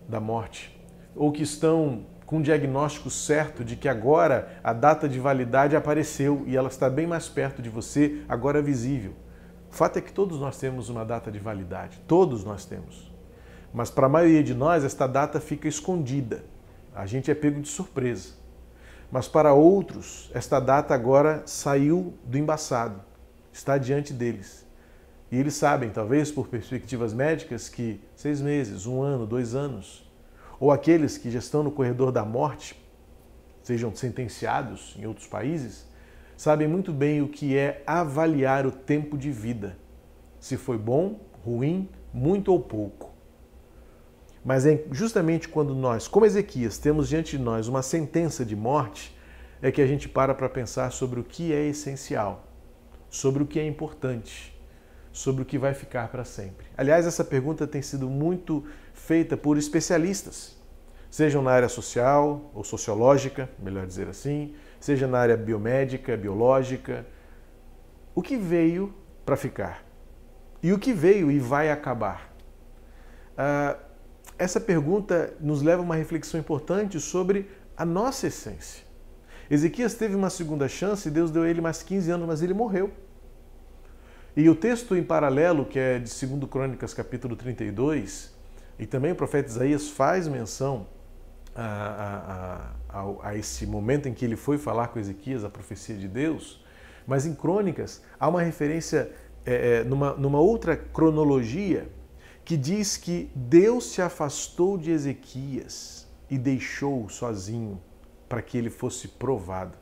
da 0.07 0.19
morte 0.19 0.79
ou 1.15 1.31
que 1.31 1.41
estão 1.41 2.05
com 2.25 2.37
um 2.37 2.41
diagnóstico 2.41 3.09
certo 3.09 3.63
de 3.63 3.75
que 3.75 3.87
agora 3.87 4.59
a 4.63 4.73
data 4.73 5.07
de 5.07 5.19
validade 5.19 5.75
apareceu 5.75 6.43
e 6.47 6.57
ela 6.57 6.69
está 6.69 6.89
bem 6.89 7.05
mais 7.05 7.29
perto 7.29 7.61
de 7.61 7.69
você, 7.69 8.23
agora 8.27 8.61
visível. 8.61 9.13
O 9.71 9.75
fato 9.75 9.97
é 9.97 10.01
que 10.01 10.11
todos 10.11 10.39
nós 10.39 10.57
temos 10.57 10.89
uma 10.89 11.05
data 11.05 11.31
de 11.31 11.37
validade, 11.37 12.01
todos 12.07 12.43
nós 12.43 12.65
temos. 12.65 13.13
Mas 13.73 13.89
para 13.89 14.05
a 14.05 14.09
maioria 14.09 14.41
de 14.41 14.53
nós, 14.53 14.83
esta 14.83 15.05
data 15.05 15.39
fica 15.39 15.67
escondida. 15.67 16.43
A 16.95 17.05
gente 17.05 17.29
é 17.29 17.35
pego 17.35 17.61
de 17.61 17.67
surpresa. 17.67 18.33
Mas 19.11 19.27
para 19.27 19.53
outros, 19.53 20.31
esta 20.33 20.59
data 20.59 20.93
agora 20.93 21.43
saiu 21.45 22.13
do 22.23 22.37
embaçado, 22.37 23.01
está 23.51 23.77
diante 23.77 24.13
deles. 24.13 24.65
E 25.31 25.37
eles 25.37 25.55
sabem, 25.55 25.89
talvez 25.89 26.31
por 26.31 26.47
perspectivas 26.47 27.13
médicas, 27.13 27.67
que 27.67 27.99
seis 28.15 28.39
meses, 28.39 28.85
um 28.85 29.01
ano, 29.01 29.27
dois 29.27 29.53
anos, 29.53 30.04
ou 30.59 30.71
aqueles 30.71 31.17
que 31.17 31.29
já 31.31 31.39
estão 31.39 31.63
no 31.63 31.71
corredor 31.71 32.11
da 32.11 32.23
morte, 32.23 32.75
sejam 33.63 33.95
sentenciados 33.95 34.95
em 34.97 35.05
outros 35.05 35.27
países, 35.27 35.87
sabem 36.37 36.67
muito 36.67 36.91
bem 36.91 37.21
o 37.21 37.27
que 37.27 37.57
é 37.57 37.83
avaliar 37.85 38.65
o 38.65 38.71
tempo 38.71 39.17
de 39.17 39.31
vida. 39.31 39.77
Se 40.39 40.57
foi 40.57 40.77
bom, 40.77 41.19
ruim, 41.43 41.89
muito 42.13 42.51
ou 42.51 42.59
pouco. 42.59 43.13
Mas 44.43 44.65
é 44.65 44.83
justamente 44.91 45.49
quando 45.49 45.73
nós, 45.73 46.07
como 46.07 46.25
Ezequias, 46.25 46.77
temos 46.77 47.09
diante 47.09 47.37
de 47.37 47.43
nós 47.43 47.67
uma 47.67 47.81
sentença 47.81 48.45
de 48.45 48.55
morte, 48.55 49.17
é 49.61 49.71
que 49.71 49.81
a 49.81 49.87
gente 49.87 50.07
para 50.07 50.35
para 50.35 50.47
pensar 50.47 50.91
sobre 50.91 51.19
o 51.19 51.23
que 51.23 51.51
é 51.51 51.65
essencial, 51.65 52.47
sobre 53.09 53.41
o 53.41 53.47
que 53.47 53.59
é 53.59 53.65
importante, 53.65 54.55
sobre 55.11 55.41
o 55.41 55.45
que 55.45 55.57
vai 55.57 55.73
ficar 55.73 56.09
para 56.09 56.23
sempre. 56.23 56.67
Aliás, 56.77 57.07
essa 57.07 57.23
pergunta 57.23 57.65
tem 57.65 57.81
sido 57.81 58.07
muito 58.07 58.63
feita 58.95 59.37
por 59.37 59.57
especialistas, 59.57 60.55
sejam 61.11 61.41
na 61.41 61.51
área 61.51 61.69
social 61.69 62.49
ou 62.53 62.63
sociológica, 62.63 63.49
melhor 63.59 63.85
dizer 63.85 64.07
assim, 64.07 64.55
seja 64.79 65.05
na 65.05 65.19
área 65.19 65.37
biomédica, 65.37 66.17
biológica. 66.17 67.05
O 68.15 68.21
que 68.21 68.35
veio 68.35 68.93
para 69.25 69.35
ficar? 69.35 69.85
E 70.63 70.73
o 70.73 70.79
que 70.79 70.93
veio 70.93 71.29
e 71.29 71.37
vai 71.37 71.69
acabar? 71.69 72.33
Ah, 73.37 73.77
essa 74.37 74.59
pergunta 74.59 75.33
nos 75.39 75.61
leva 75.61 75.81
a 75.81 75.85
uma 75.85 75.95
reflexão 75.95 76.39
importante 76.39 76.99
sobre 76.99 77.49
a 77.77 77.85
nossa 77.85 78.27
essência. 78.27 78.83
Ezequias 79.49 79.93
teve 79.93 80.15
uma 80.15 80.29
segunda 80.29 80.67
chance, 80.67 81.09
Deus 81.11 81.29
deu 81.29 81.43
a 81.43 81.49
ele 81.49 81.61
mais 81.61 81.83
15 81.83 82.09
anos, 82.11 82.27
mas 82.27 82.41
ele 82.41 82.53
morreu. 82.53 82.91
E 84.35 84.49
o 84.49 84.55
texto 84.55 84.95
em 84.95 85.03
paralelo, 85.03 85.65
que 85.65 85.79
é 85.79 85.99
de 85.99 86.09
2 86.27 86.49
Crônicas, 86.49 86.93
capítulo 86.93 87.35
32, 87.35 88.34
e 88.77 88.85
também 88.85 89.11
o 89.11 89.15
profeta 89.15 89.49
Isaías 89.49 89.89
faz 89.89 90.27
menção 90.27 90.87
a, 91.55 92.73
a, 92.91 92.99
a, 92.99 93.29
a 93.29 93.35
esse 93.35 93.65
momento 93.65 94.07
em 94.07 94.13
que 94.13 94.25
ele 94.25 94.35
foi 94.35 94.57
falar 94.57 94.87
com 94.89 94.99
Ezequias, 94.99 95.43
a 95.43 95.49
profecia 95.49 95.95
de 95.95 96.07
Deus, 96.07 96.63
mas 97.07 97.25
em 97.25 97.33
Crônicas 97.33 98.01
há 98.19 98.27
uma 98.27 98.41
referência 98.41 99.11
é, 99.45 99.79
é 99.79 99.83
numa, 99.83 100.13
numa 100.13 100.39
outra 100.39 100.75
cronologia 100.75 101.87
que 102.43 102.57
diz 102.57 102.97
que 102.97 103.31
Deus 103.33 103.91
se 103.91 104.01
afastou 104.01 104.77
de 104.77 104.91
Ezequias 104.91 106.07
e 106.29 106.37
deixou 106.37 107.09
sozinho 107.09 107.81
para 108.27 108.41
que 108.41 108.57
ele 108.57 108.69
fosse 108.69 109.07
provado. 109.07 109.77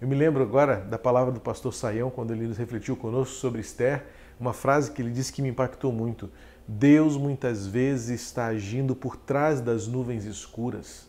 Eu 0.00 0.08
me 0.08 0.14
lembro 0.14 0.42
agora 0.42 0.76
da 0.76 0.98
palavra 0.98 1.32
do 1.32 1.40
pastor 1.40 1.74
Saião, 1.74 2.10
quando 2.10 2.32
ele 2.32 2.52
refletiu 2.54 2.96
conosco 2.96 3.34
sobre 3.34 3.60
Esther, 3.60 4.04
uma 4.38 4.54
frase 4.54 4.90
que 4.90 5.02
ele 5.02 5.10
disse 5.10 5.32
que 5.32 5.42
me 5.42 5.50
impactou 5.50 5.92
muito. 5.92 6.30
Deus 6.72 7.16
muitas 7.16 7.66
vezes 7.66 8.20
está 8.22 8.46
agindo 8.46 8.94
por 8.94 9.16
trás 9.16 9.60
das 9.60 9.88
nuvens 9.88 10.24
escuras. 10.24 11.08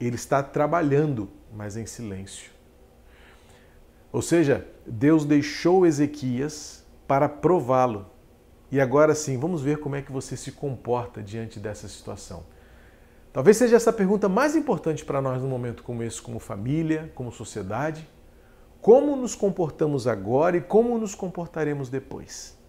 Ele 0.00 0.14
está 0.14 0.40
trabalhando, 0.40 1.28
mas 1.52 1.76
em 1.76 1.84
silêncio. 1.84 2.52
Ou 4.12 4.22
seja, 4.22 4.64
Deus 4.86 5.24
deixou 5.24 5.84
Ezequias 5.84 6.84
para 7.08 7.28
prová-lo, 7.28 8.06
e 8.70 8.80
agora 8.80 9.12
sim, 9.16 9.36
vamos 9.36 9.62
ver 9.62 9.80
como 9.80 9.96
é 9.96 10.02
que 10.02 10.12
você 10.12 10.36
se 10.36 10.52
comporta 10.52 11.20
diante 11.20 11.58
dessa 11.58 11.88
situação. 11.88 12.44
Talvez 13.32 13.56
seja 13.56 13.74
essa 13.74 13.90
a 13.90 13.92
pergunta 13.92 14.28
mais 14.28 14.54
importante 14.54 15.04
para 15.04 15.20
nós 15.20 15.42
num 15.42 15.48
momento 15.48 15.82
como 15.82 16.04
esse, 16.04 16.22
como 16.22 16.38
família, 16.38 17.10
como 17.16 17.32
sociedade. 17.32 18.08
Como 18.80 19.16
nos 19.16 19.34
comportamos 19.34 20.06
agora 20.06 20.56
e 20.56 20.60
como 20.60 20.96
nos 20.98 21.16
comportaremos 21.16 21.88
depois? 21.88 22.59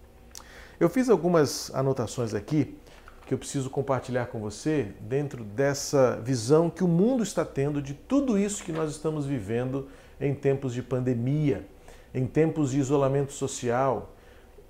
Eu 0.82 0.88
fiz 0.88 1.08
algumas 1.08 1.72
anotações 1.72 2.34
aqui 2.34 2.76
que 3.24 3.32
eu 3.32 3.38
preciso 3.38 3.70
compartilhar 3.70 4.26
com 4.26 4.40
você 4.40 4.92
dentro 5.02 5.44
dessa 5.44 6.20
visão 6.24 6.68
que 6.68 6.82
o 6.82 6.88
mundo 6.88 7.22
está 7.22 7.44
tendo 7.44 7.80
de 7.80 7.94
tudo 7.94 8.36
isso 8.36 8.64
que 8.64 8.72
nós 8.72 8.90
estamos 8.90 9.24
vivendo 9.24 9.86
em 10.20 10.34
tempos 10.34 10.74
de 10.74 10.82
pandemia, 10.82 11.64
em 12.12 12.26
tempos 12.26 12.72
de 12.72 12.80
isolamento 12.80 13.32
social, 13.32 14.16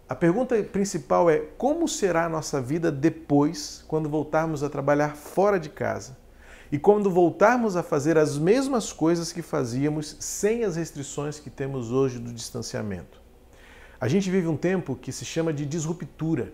a 0.07 0.15
pergunta 0.15 0.63
principal 0.63 1.31
é 1.31 1.39
como 1.57 1.89
será 1.89 2.27
a 2.27 2.29
nossa 2.29 2.61
vida 2.61 2.93
depois, 2.93 3.83
quando 3.89 4.07
voltarmos 4.07 4.63
a 4.63 4.69
trabalhar 4.69 5.17
fora 5.17 5.59
de 5.59 5.71
casa? 5.71 6.15
E 6.71 6.79
quando 6.79 7.11
voltarmos 7.11 7.75
a 7.75 7.83
fazer 7.83 8.19
as 8.19 8.37
mesmas 8.37 8.93
coisas 8.93 9.33
que 9.33 9.41
fazíamos 9.41 10.15
sem 10.21 10.63
as 10.63 10.77
restrições 10.77 11.41
que 11.41 11.49
temos 11.49 11.91
hoje 11.91 12.19
do 12.19 12.35
distanciamento? 12.35 13.22
A 14.03 14.09
gente 14.09 14.29
vive 14.29 14.49
um 14.49 14.57
tempo 14.57 14.97
que 14.97 15.13
se 15.13 15.25
chama 15.25 15.53
de 15.53 15.65
disruptura, 15.65 16.53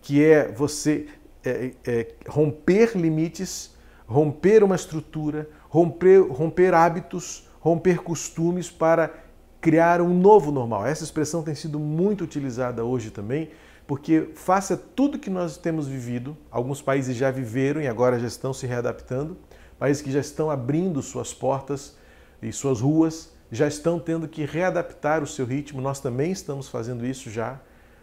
que 0.00 0.20
é 0.20 0.50
você 0.50 1.06
é, 1.44 1.70
é, 1.86 2.08
romper 2.26 2.98
limites, 2.98 3.76
romper 4.04 4.64
uma 4.64 4.74
estrutura, 4.74 5.48
romper, 5.68 6.20
romper 6.22 6.74
hábitos, 6.74 7.48
romper 7.60 8.02
costumes 8.02 8.68
para 8.68 9.14
criar 9.60 10.00
um 10.00 10.12
novo 10.12 10.50
normal. 10.50 10.84
Essa 10.84 11.04
expressão 11.04 11.44
tem 11.44 11.54
sido 11.54 11.78
muito 11.78 12.24
utilizada 12.24 12.84
hoje 12.84 13.12
também, 13.12 13.50
porque 13.86 14.30
faça 14.34 14.76
tudo 14.76 15.20
que 15.20 15.30
nós 15.30 15.56
temos 15.56 15.86
vivido, 15.86 16.36
alguns 16.50 16.82
países 16.82 17.16
já 17.16 17.30
viveram 17.30 17.80
e 17.80 17.86
agora 17.86 18.18
já 18.18 18.26
estão 18.26 18.52
se 18.52 18.66
readaptando, 18.66 19.36
países 19.78 20.02
que 20.02 20.10
já 20.10 20.18
estão 20.18 20.50
abrindo 20.50 21.00
suas 21.00 21.32
portas 21.32 21.96
e 22.42 22.50
suas 22.50 22.80
ruas, 22.80 23.30
já 23.52 23.68
estão 23.68 24.00
tendo 24.00 24.26
que 24.26 24.44
readaptar 24.44 25.22
o 25.22 25.26
seu 25.28 25.46
ritmo, 25.46 25.80
nós 25.80 26.00
também 26.00 26.32
estamos 26.32 26.68
fazendo 26.68 27.06
isso 27.06 27.30
já. 27.30 27.60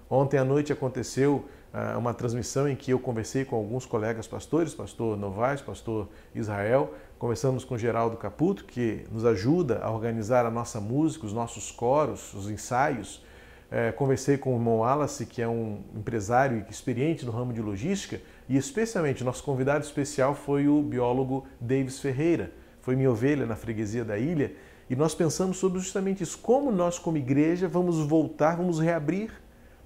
Ontem 0.09 0.37
à 0.37 0.45
noite 0.45 0.71
aconteceu 0.71 1.45
uh, 1.73 1.99
uma 1.99 2.13
transmissão 2.13 2.69
em 2.69 2.75
que 2.75 2.91
eu 2.91 2.99
conversei 2.99 3.43
com 3.43 3.57
alguns 3.57 3.85
colegas 3.85 4.25
pastores, 4.27 4.73
pastor 4.73 5.17
Novaes, 5.17 5.61
pastor 5.61 6.07
Israel, 6.33 6.93
Conversamos 7.19 7.65
com 7.65 7.77
Geraldo 7.77 8.15
Caputo, 8.15 8.63
que 8.63 9.03
nos 9.11 9.25
ajuda 9.25 9.81
a 9.83 9.91
organizar 9.91 10.45
a 10.45 10.49
nossa 10.49 10.79
música, 10.79 11.25
os 11.25 11.33
nossos 11.33 11.69
coros, 11.69 12.33
os 12.33 12.49
ensaios. 12.49 13.21
É, 13.69 13.91
conversei 13.91 14.37
com 14.37 14.53
o 14.53 14.55
irmão 14.55 14.77
Wallace, 14.77 15.25
que 15.25 15.41
é 15.41 15.47
um 15.47 15.83
empresário 15.93 16.65
experiente 16.69 17.25
no 17.25 17.33
ramo 17.33 17.51
de 17.51 17.61
logística, 17.61 18.21
e 18.47 18.55
especialmente 18.55 19.21
nosso 19.21 19.43
convidado 19.43 19.83
especial 19.83 20.33
foi 20.33 20.69
o 20.69 20.81
biólogo 20.81 21.45
Davis 21.59 21.99
Ferreira. 21.99 22.53
Foi 22.81 22.95
minha 22.95 23.11
ovelha 23.11 23.45
na 23.45 23.55
freguesia 23.55 24.03
da 24.03 24.17
ilha, 24.17 24.53
e 24.89 24.95
nós 24.95 25.13
pensamos 25.13 25.57
sobre 25.57 25.79
justamente 25.79 26.23
isso, 26.23 26.39
como 26.39 26.71
nós 26.71 26.97
como 26.97 27.17
igreja 27.17 27.67
vamos 27.67 27.99
voltar, 27.99 28.57
vamos 28.57 28.79
reabrir 28.79 29.31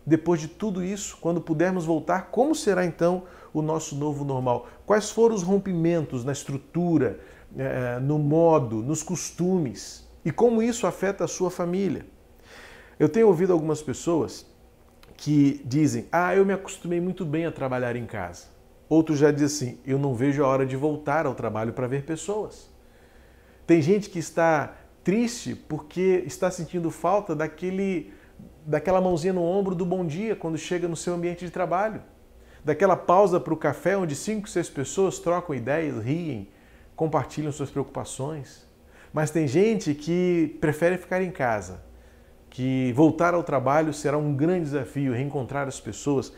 depois 0.05 0.39
de 0.39 0.47
tudo 0.47 0.83
isso, 0.83 1.17
quando 1.19 1.41
pudermos 1.41 1.85
voltar, 1.85 2.29
como 2.29 2.53
será 2.53 2.85
então 2.85 3.23
o 3.53 3.61
nosso 3.61 3.95
novo 3.95 4.25
normal? 4.25 4.67
Quais 4.85 5.09
foram 5.09 5.35
os 5.35 5.43
rompimentos 5.43 6.25
na 6.25 6.31
estrutura, 6.31 7.19
eh, 7.57 7.99
no 8.01 8.19
modo, 8.19 8.77
nos 8.77 9.01
costumes 9.01 10.07
e 10.25 10.31
como 10.31 10.61
isso 10.61 10.87
afeta 10.87 11.23
a 11.23 11.27
sua 11.27 11.49
família? 11.49 12.05
Eu 12.99 13.09
tenho 13.09 13.27
ouvido 13.27 13.53
algumas 13.53 13.81
pessoas 13.81 14.45
que 15.17 15.61
dizem: 15.65 16.07
Ah, 16.11 16.35
eu 16.35 16.45
me 16.45 16.53
acostumei 16.53 16.99
muito 16.99 17.25
bem 17.25 17.45
a 17.45 17.51
trabalhar 17.51 17.95
em 17.95 18.05
casa. 18.05 18.47
Outros 18.89 19.19
já 19.19 19.31
dizem 19.31 19.69
assim: 19.69 19.79
Eu 19.85 19.97
não 19.97 20.13
vejo 20.13 20.43
a 20.43 20.47
hora 20.47 20.65
de 20.65 20.75
voltar 20.75 21.25
ao 21.25 21.35
trabalho 21.35 21.73
para 21.73 21.87
ver 21.87 22.03
pessoas. 22.03 22.72
Tem 23.65 23.81
gente 23.81 24.09
que 24.09 24.19
está 24.19 24.75
triste 25.03 25.55
porque 25.55 26.23
está 26.25 26.49
sentindo 26.49 26.89
falta 26.89 27.35
daquele 27.35 28.13
daquela 28.65 29.01
mãozinha 29.01 29.33
no 29.33 29.43
ombro 29.43 29.75
do 29.75 29.85
bom 29.85 30.05
dia 30.05 30.35
quando 30.35 30.57
chega 30.57 30.87
no 30.87 30.95
seu 30.95 31.13
ambiente 31.13 31.45
de 31.45 31.51
trabalho, 31.51 32.01
daquela 32.63 32.95
pausa 32.95 33.39
para 33.39 33.53
o 33.53 33.57
café 33.57 33.97
onde 33.97 34.15
cinco, 34.15 34.49
seis 34.49 34.69
pessoas 34.69 35.19
trocam 35.19 35.53
ideias, 35.53 36.01
riem, 36.03 36.49
compartilham 36.95 37.51
suas 37.51 37.69
preocupações. 37.69 38.65
Mas 39.11 39.29
tem 39.29 39.47
gente 39.47 39.93
que 39.93 40.57
prefere 40.59 40.97
ficar 40.97 41.21
em 41.21 41.31
casa, 41.31 41.83
que 42.49 42.91
voltar 42.93 43.33
ao 43.33 43.43
trabalho 43.43 43.93
será 43.93 44.17
um 44.17 44.33
grande 44.33 44.65
desafio, 44.65 45.13
reencontrar 45.13 45.67
as 45.67 45.79
pessoas. 45.79 46.33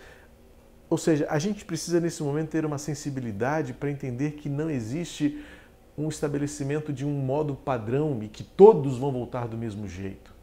Ou 0.89 0.98
seja, 0.98 1.25
a 1.29 1.39
gente 1.39 1.63
precisa 1.63 2.00
nesse 2.00 2.22
momento 2.22 2.50
ter 2.50 2.65
uma 2.65 2.77
sensibilidade 2.77 3.74
para 3.74 3.89
entender 3.89 4.32
que 4.32 4.50
não 4.50 4.70
existe 4.70 5.44
um 5.97 6.09
estabelecimento 6.09 6.91
de 6.91 7.05
um 7.05 7.11
modo 7.11 7.55
padrão 7.55 8.21
e 8.21 8.27
que 8.27 8.43
todos 8.43 8.97
vão 8.97 9.11
voltar 9.11 9.47
do 9.47 9.57
mesmo 9.57 9.87
jeito. 9.87 10.33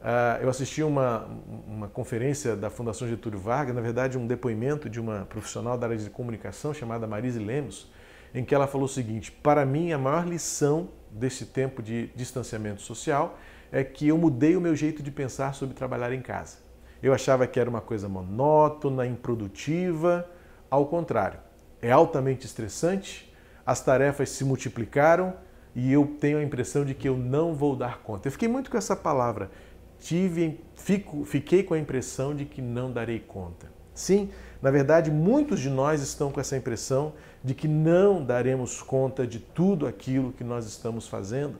Uh, 0.00 0.42
eu 0.42 0.48
assisti 0.48 0.82
uma, 0.82 1.26
uma 1.66 1.88
conferência 1.88 2.54
da 2.54 2.70
Fundação 2.70 3.08
Getúlio 3.08 3.38
Vargas, 3.38 3.74
na 3.74 3.80
verdade 3.80 4.18
um 4.18 4.26
depoimento 4.26 4.88
de 4.88 5.00
uma 5.00 5.24
profissional 5.24 5.76
da 5.76 5.86
área 5.86 5.98
de 5.98 6.10
comunicação 6.10 6.72
chamada 6.74 7.06
Marise 7.06 7.38
Lemos, 7.38 7.90
em 8.34 8.44
que 8.44 8.54
ela 8.54 8.66
falou 8.66 8.86
o 8.86 8.88
seguinte: 8.88 9.32
para 9.32 9.64
mim 9.64 9.92
a 9.92 9.98
maior 9.98 10.26
lição 10.26 10.88
desse 11.10 11.46
tempo 11.46 11.82
de 11.82 12.08
distanciamento 12.14 12.82
social 12.82 13.38
é 13.72 13.82
que 13.82 14.06
eu 14.08 14.18
mudei 14.18 14.56
o 14.56 14.60
meu 14.60 14.76
jeito 14.76 15.02
de 15.02 15.10
pensar 15.10 15.54
sobre 15.54 15.74
trabalhar 15.74 16.12
em 16.12 16.20
casa. 16.20 16.58
Eu 17.02 17.12
achava 17.12 17.46
que 17.46 17.58
era 17.58 17.68
uma 17.68 17.80
coisa 17.80 18.08
monótona, 18.08 19.06
improdutiva, 19.06 20.28
ao 20.70 20.86
contrário, 20.86 21.40
é 21.80 21.90
altamente 21.90 22.46
estressante, 22.46 23.32
as 23.66 23.80
tarefas 23.82 24.30
se 24.30 24.44
multiplicaram 24.44 25.34
e 25.74 25.92
eu 25.92 26.16
tenho 26.20 26.38
a 26.38 26.42
impressão 26.42 26.84
de 26.84 26.94
que 26.94 27.08
eu 27.08 27.16
não 27.16 27.54
vou 27.54 27.76
dar 27.76 27.98
conta. 27.98 28.28
Eu 28.28 28.32
fiquei 28.32 28.48
muito 28.48 28.70
com 28.70 28.78
essa 28.78 28.94
palavra 28.94 29.50
tive, 29.98 30.60
fico, 30.74 31.24
fiquei 31.24 31.62
com 31.62 31.74
a 31.74 31.78
impressão 31.78 32.34
de 32.34 32.44
que 32.44 32.60
não 32.60 32.92
darei 32.92 33.20
conta. 33.20 33.66
Sim, 33.94 34.30
na 34.60 34.70
verdade, 34.70 35.10
muitos 35.10 35.60
de 35.60 35.70
nós 35.70 36.02
estão 36.02 36.30
com 36.30 36.38
essa 36.40 36.56
impressão 36.56 37.14
de 37.42 37.54
que 37.54 37.66
não 37.66 38.22
daremos 38.22 38.82
conta 38.82 39.26
de 39.26 39.38
tudo 39.38 39.86
aquilo 39.86 40.32
que 40.32 40.44
nós 40.44 40.66
estamos 40.66 41.08
fazendo. 41.08 41.56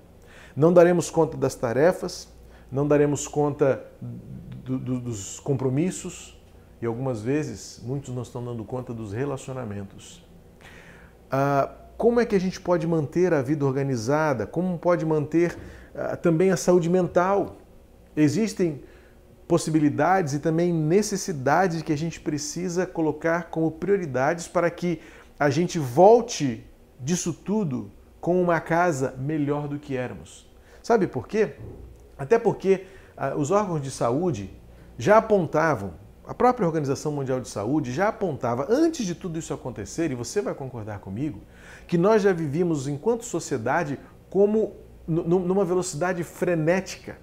Não 0.55 0.73
daremos 0.73 1.11
conta 1.11 1.37
das 1.37 1.55
tarefas, 1.55 2.29
não 2.71 2.87
daremos 2.87 3.27
conta 3.27 3.85
do, 4.01 4.79
do, 4.79 5.01
dos 5.01 5.41
compromissos 5.41 6.39
e 6.81 6.87
algumas 6.87 7.23
vezes 7.23 7.81
muitos 7.83 8.15
não 8.15 8.23
estão 8.23 8.45
dando 8.45 8.65
conta 8.65 8.93
dos 8.93 9.13
relacionamentos. 9.13 10.23
Ah, 11.31 11.71
como 11.97 12.21
é 12.21 12.27
que 12.27 12.37
a 12.37 12.41
gente 12.41 12.61
pode 12.61 12.87
manter 12.87 13.33
a 13.33 13.43
vida 13.43 13.65
organizada? 13.65 14.47
Como 14.47 14.79
pode 14.79 15.05
manter 15.07 15.57
ah, 15.95 16.17
também 16.17 16.51
a 16.51 16.57
saúde 16.57 16.91
mental? 16.91 17.57
Existem 18.17 18.83
possibilidades 19.49 20.35
e 20.35 20.39
também 20.39 20.73
necessidades 20.73 21.83
que 21.83 21.93
a 21.93 21.97
gente 21.97 22.21
precisa 22.21 22.87
colocar 22.87 23.45
como 23.45 23.71
prioridades 23.71 24.49
para 24.49 24.71
que 24.71 25.01
a 25.39 25.49
gente 25.51 25.79
volte 25.79 26.65
disso 27.01 27.33
tudo 27.33 27.91
com 28.21 28.43
uma 28.43 28.61
casa 28.61 29.15
melhor 29.19 29.69
do 29.69 29.79
que 29.79 29.97
éramos. 29.97 30.51
Sabe 30.83 31.07
por 31.07 31.27
quê? 31.27 31.55
Até 32.19 32.39
porque 32.39 32.87
ah, 33.17 33.35
os 33.37 33.51
órgãos 33.51 33.81
de 33.81 33.91
saúde 33.91 34.51
já 34.99 35.19
apontavam, 35.19 35.95
a 36.27 36.35
própria 36.35 36.67
Organização 36.67 37.13
Mundial 37.13 37.41
de 37.41 37.49
Saúde 37.49 37.93
já 37.93 38.09
apontava, 38.09 38.67
antes 38.69 39.07
de 39.07 39.15
tudo 39.15 39.39
isso 39.39 39.55
acontecer, 39.55 40.11
e 40.11 40.15
você 40.15 40.43
vai 40.43 40.55
concordar 40.55 40.99
comigo, 40.99 41.41
que 41.87 41.97
nós 41.97 42.23
já 42.23 42.33
vivíamos, 42.33 42.89
enquanto 42.89 43.25
sociedade, 43.25 43.99
como 44.29 44.75
numa 45.07 45.65
velocidade 45.65 46.25
frenética. 46.25 47.17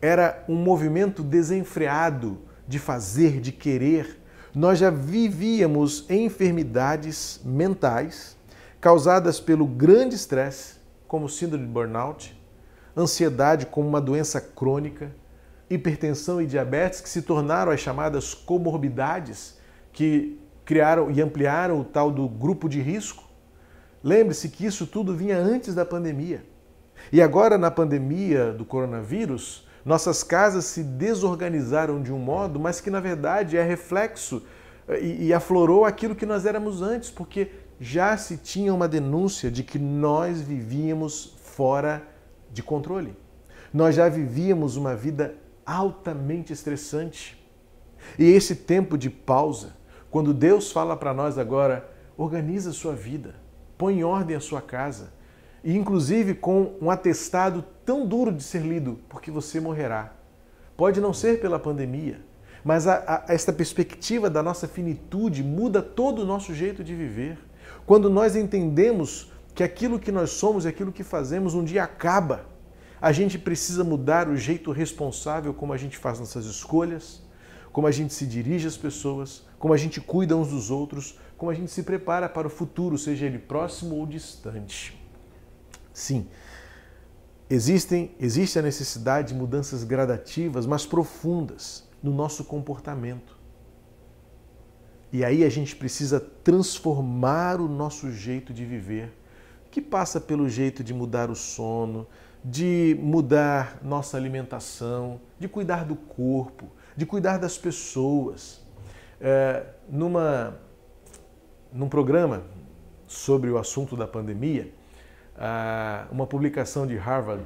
Era 0.00 0.44
um 0.46 0.56
movimento 0.56 1.22
desenfreado 1.22 2.38
de 2.68 2.78
fazer, 2.78 3.40
de 3.40 3.50
querer. 3.50 4.20
Nós 4.54 4.78
já 4.78 4.90
vivíamos 4.90 6.04
enfermidades 6.10 7.40
mentais 7.42 8.36
causadas 8.78 9.40
pelo 9.40 9.66
grande 9.66 10.14
estresse, 10.14 10.74
como 11.08 11.30
síndrome 11.30 11.64
de 11.64 11.72
burnout, 11.72 12.38
ansiedade 12.94 13.64
como 13.64 13.88
uma 13.88 14.00
doença 14.00 14.38
crônica, 14.40 15.10
hipertensão 15.74 16.40
e 16.40 16.46
diabetes, 16.46 17.00
que 17.00 17.08
se 17.08 17.22
tornaram 17.22 17.70
as 17.72 17.80
chamadas 17.80 18.34
comorbidades, 18.34 19.58
que 19.92 20.40
criaram 20.64 21.10
e 21.10 21.20
ampliaram 21.20 21.80
o 21.80 21.84
tal 21.84 22.10
do 22.10 22.28
grupo 22.28 22.68
de 22.68 22.80
risco. 22.80 23.24
Lembre-se 24.02 24.48
que 24.48 24.64
isso 24.66 24.86
tudo 24.86 25.14
vinha 25.14 25.38
antes 25.38 25.74
da 25.74 25.84
pandemia. 25.84 26.44
E 27.12 27.20
agora, 27.20 27.58
na 27.58 27.70
pandemia 27.70 28.52
do 28.52 28.64
coronavírus, 28.64 29.66
nossas 29.84 30.22
casas 30.22 30.64
se 30.64 30.82
desorganizaram 30.82 32.02
de 32.02 32.12
um 32.12 32.18
modo, 32.18 32.58
mas 32.58 32.80
que 32.80 32.90
na 32.90 33.00
verdade 33.00 33.56
é 33.56 33.62
reflexo 33.62 34.42
eh, 34.88 35.00
e, 35.00 35.26
e 35.26 35.34
aflorou 35.34 35.84
aquilo 35.84 36.14
que 36.14 36.24
nós 36.24 36.46
éramos 36.46 36.80
antes, 36.80 37.10
porque 37.10 37.50
já 37.78 38.16
se 38.16 38.36
tinha 38.38 38.72
uma 38.72 38.88
denúncia 38.88 39.50
de 39.50 39.62
que 39.62 39.78
nós 39.78 40.40
vivíamos 40.40 41.36
fora 41.42 42.02
de 42.50 42.62
controle. 42.62 43.14
Nós 43.72 43.94
já 43.94 44.08
vivíamos 44.08 44.76
uma 44.76 44.94
vida 44.94 45.34
altamente 45.64 46.52
estressante. 46.52 47.42
E 48.18 48.24
esse 48.24 48.54
tempo 48.54 48.98
de 48.98 49.08
pausa, 49.08 49.74
quando 50.10 50.34
Deus 50.34 50.70
fala 50.70 50.96
para 50.96 51.14
nós 51.14 51.38
agora, 51.38 51.90
organiza 52.16 52.70
a 52.70 52.74
sua 52.74 52.94
vida, 52.94 53.34
põe 53.76 53.98
em 53.98 54.04
ordem 54.04 54.36
a 54.36 54.40
sua 54.40 54.60
casa, 54.60 55.12
e 55.62 55.76
inclusive 55.76 56.34
com 56.34 56.74
um 56.80 56.90
atestado 56.90 57.64
tão 57.84 58.06
duro 58.06 58.30
de 58.30 58.42
ser 58.42 58.62
lido, 58.62 59.00
porque 59.08 59.30
você 59.30 59.58
morrerá. 59.58 60.12
Pode 60.76 61.00
não 61.00 61.12
ser 61.12 61.40
pela 61.40 61.58
pandemia, 61.58 62.20
mas 62.62 62.86
a, 62.86 63.24
a, 63.28 63.32
esta 63.32 63.52
perspectiva 63.52 64.28
da 64.28 64.42
nossa 64.42 64.68
finitude 64.68 65.42
muda 65.42 65.80
todo 65.80 66.22
o 66.22 66.26
nosso 66.26 66.54
jeito 66.54 66.84
de 66.84 66.94
viver. 66.94 67.38
Quando 67.86 68.10
nós 68.10 68.36
entendemos 68.36 69.32
que 69.54 69.62
aquilo 69.62 69.98
que 69.98 70.12
nós 70.12 70.30
somos 70.30 70.64
e 70.64 70.68
aquilo 70.68 70.92
que 70.92 71.04
fazemos 71.04 71.54
um 71.54 71.64
dia 71.64 71.84
acaba, 71.84 72.46
a 73.04 73.12
gente 73.12 73.38
precisa 73.38 73.84
mudar 73.84 74.30
o 74.30 74.34
jeito 74.34 74.72
responsável 74.72 75.52
como 75.52 75.74
a 75.74 75.76
gente 75.76 75.98
faz 75.98 76.18
nossas 76.18 76.46
escolhas, 76.46 77.20
como 77.70 77.86
a 77.86 77.90
gente 77.90 78.14
se 78.14 78.24
dirige 78.24 78.66
às 78.66 78.78
pessoas, 78.78 79.44
como 79.58 79.74
a 79.74 79.76
gente 79.76 80.00
cuida 80.00 80.34
uns 80.34 80.48
dos 80.48 80.70
outros, 80.70 81.18
como 81.36 81.50
a 81.50 81.54
gente 81.54 81.70
se 81.70 81.82
prepara 81.82 82.30
para 82.30 82.46
o 82.46 82.50
futuro, 82.50 82.96
seja 82.96 83.26
ele 83.26 83.38
próximo 83.38 83.96
ou 83.96 84.06
distante. 84.06 84.98
Sim, 85.92 86.26
existem, 87.50 88.14
existe 88.18 88.58
a 88.58 88.62
necessidade 88.62 89.28
de 89.28 89.34
mudanças 89.34 89.84
gradativas, 89.84 90.64
mas 90.64 90.86
profundas 90.86 91.86
no 92.02 92.10
nosso 92.10 92.42
comportamento. 92.42 93.36
E 95.12 95.22
aí 95.22 95.44
a 95.44 95.50
gente 95.50 95.76
precisa 95.76 96.18
transformar 96.18 97.60
o 97.60 97.68
nosso 97.68 98.10
jeito 98.10 98.54
de 98.54 98.64
viver, 98.64 99.12
que 99.70 99.82
passa 99.82 100.18
pelo 100.18 100.48
jeito 100.48 100.82
de 100.82 100.94
mudar 100.94 101.28
o 101.28 101.36
sono, 101.36 102.06
de 102.44 102.94
mudar 103.00 103.78
nossa 103.82 104.18
alimentação, 104.18 105.18
de 105.38 105.48
cuidar 105.48 105.84
do 105.86 105.96
corpo, 105.96 106.66
de 106.94 107.06
cuidar 107.06 107.38
das 107.38 107.56
pessoas. 107.56 108.62
É, 109.18 109.64
numa, 109.88 110.54
num 111.72 111.88
programa 111.88 112.42
sobre 113.06 113.50
o 113.50 113.56
assunto 113.56 113.96
da 113.96 114.06
pandemia, 114.06 114.70
uma 116.12 116.26
publicação 116.26 116.86
de 116.86 116.96
Harvard, 116.96 117.42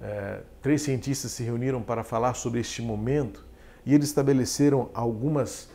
é, 0.00 0.40
três 0.62 0.82
cientistas 0.82 1.32
se 1.32 1.42
reuniram 1.42 1.82
para 1.82 2.04
falar 2.04 2.34
sobre 2.34 2.60
este 2.60 2.80
momento 2.80 3.44
e 3.84 3.92
eles 3.92 4.08
estabeleceram 4.08 4.90
algumas, 4.94 5.70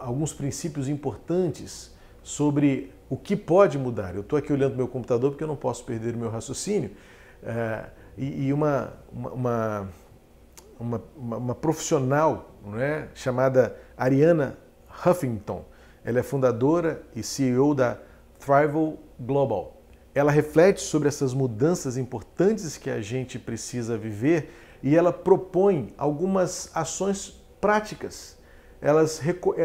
alguns 0.00 0.32
princípios 0.32 0.88
importantes 0.88 1.94
sobre 2.22 2.92
o 3.08 3.16
que 3.16 3.36
pode 3.36 3.78
mudar. 3.78 4.14
Eu 4.14 4.22
estou 4.22 4.38
aqui 4.38 4.52
olhando 4.52 4.76
meu 4.76 4.88
computador 4.88 5.30
porque 5.30 5.44
eu 5.44 5.48
não 5.48 5.56
posso 5.56 5.84
perder 5.84 6.14
o 6.14 6.18
meu 6.18 6.30
raciocínio. 6.30 6.90
É, 7.42 7.84
e, 8.16 8.52
uma, 8.52 8.94
uma, 9.12 9.88
uma, 10.80 11.02
uma, 11.16 11.54
profissional 11.54 12.54
é, 12.78 13.08
chamada 13.14 13.76
Ariana 13.96 14.56
Huffington. 15.04 15.64
Ela 16.04 16.20
é 16.20 16.22
fundadora 16.22 17.02
e 17.14 17.22
CEO 17.22 17.74
da 17.74 17.98
Thrival 18.38 18.96
Global 19.18 19.76
ela 20.16 20.32
reflete 20.32 20.80
sobre 20.80 21.08
essas 21.08 21.34
mudanças 21.34 21.98
importantes 21.98 22.78
que 22.78 22.88
a 22.88 23.02
gente 23.02 23.38
precisa 23.38 23.98
viver 23.98 24.50
e 24.82 24.96
ela 24.96 25.12
propõe 25.12 25.92
algumas 25.98 26.70
ações 26.74 27.38
práticas. 27.60 28.38
Elas, 28.80 29.20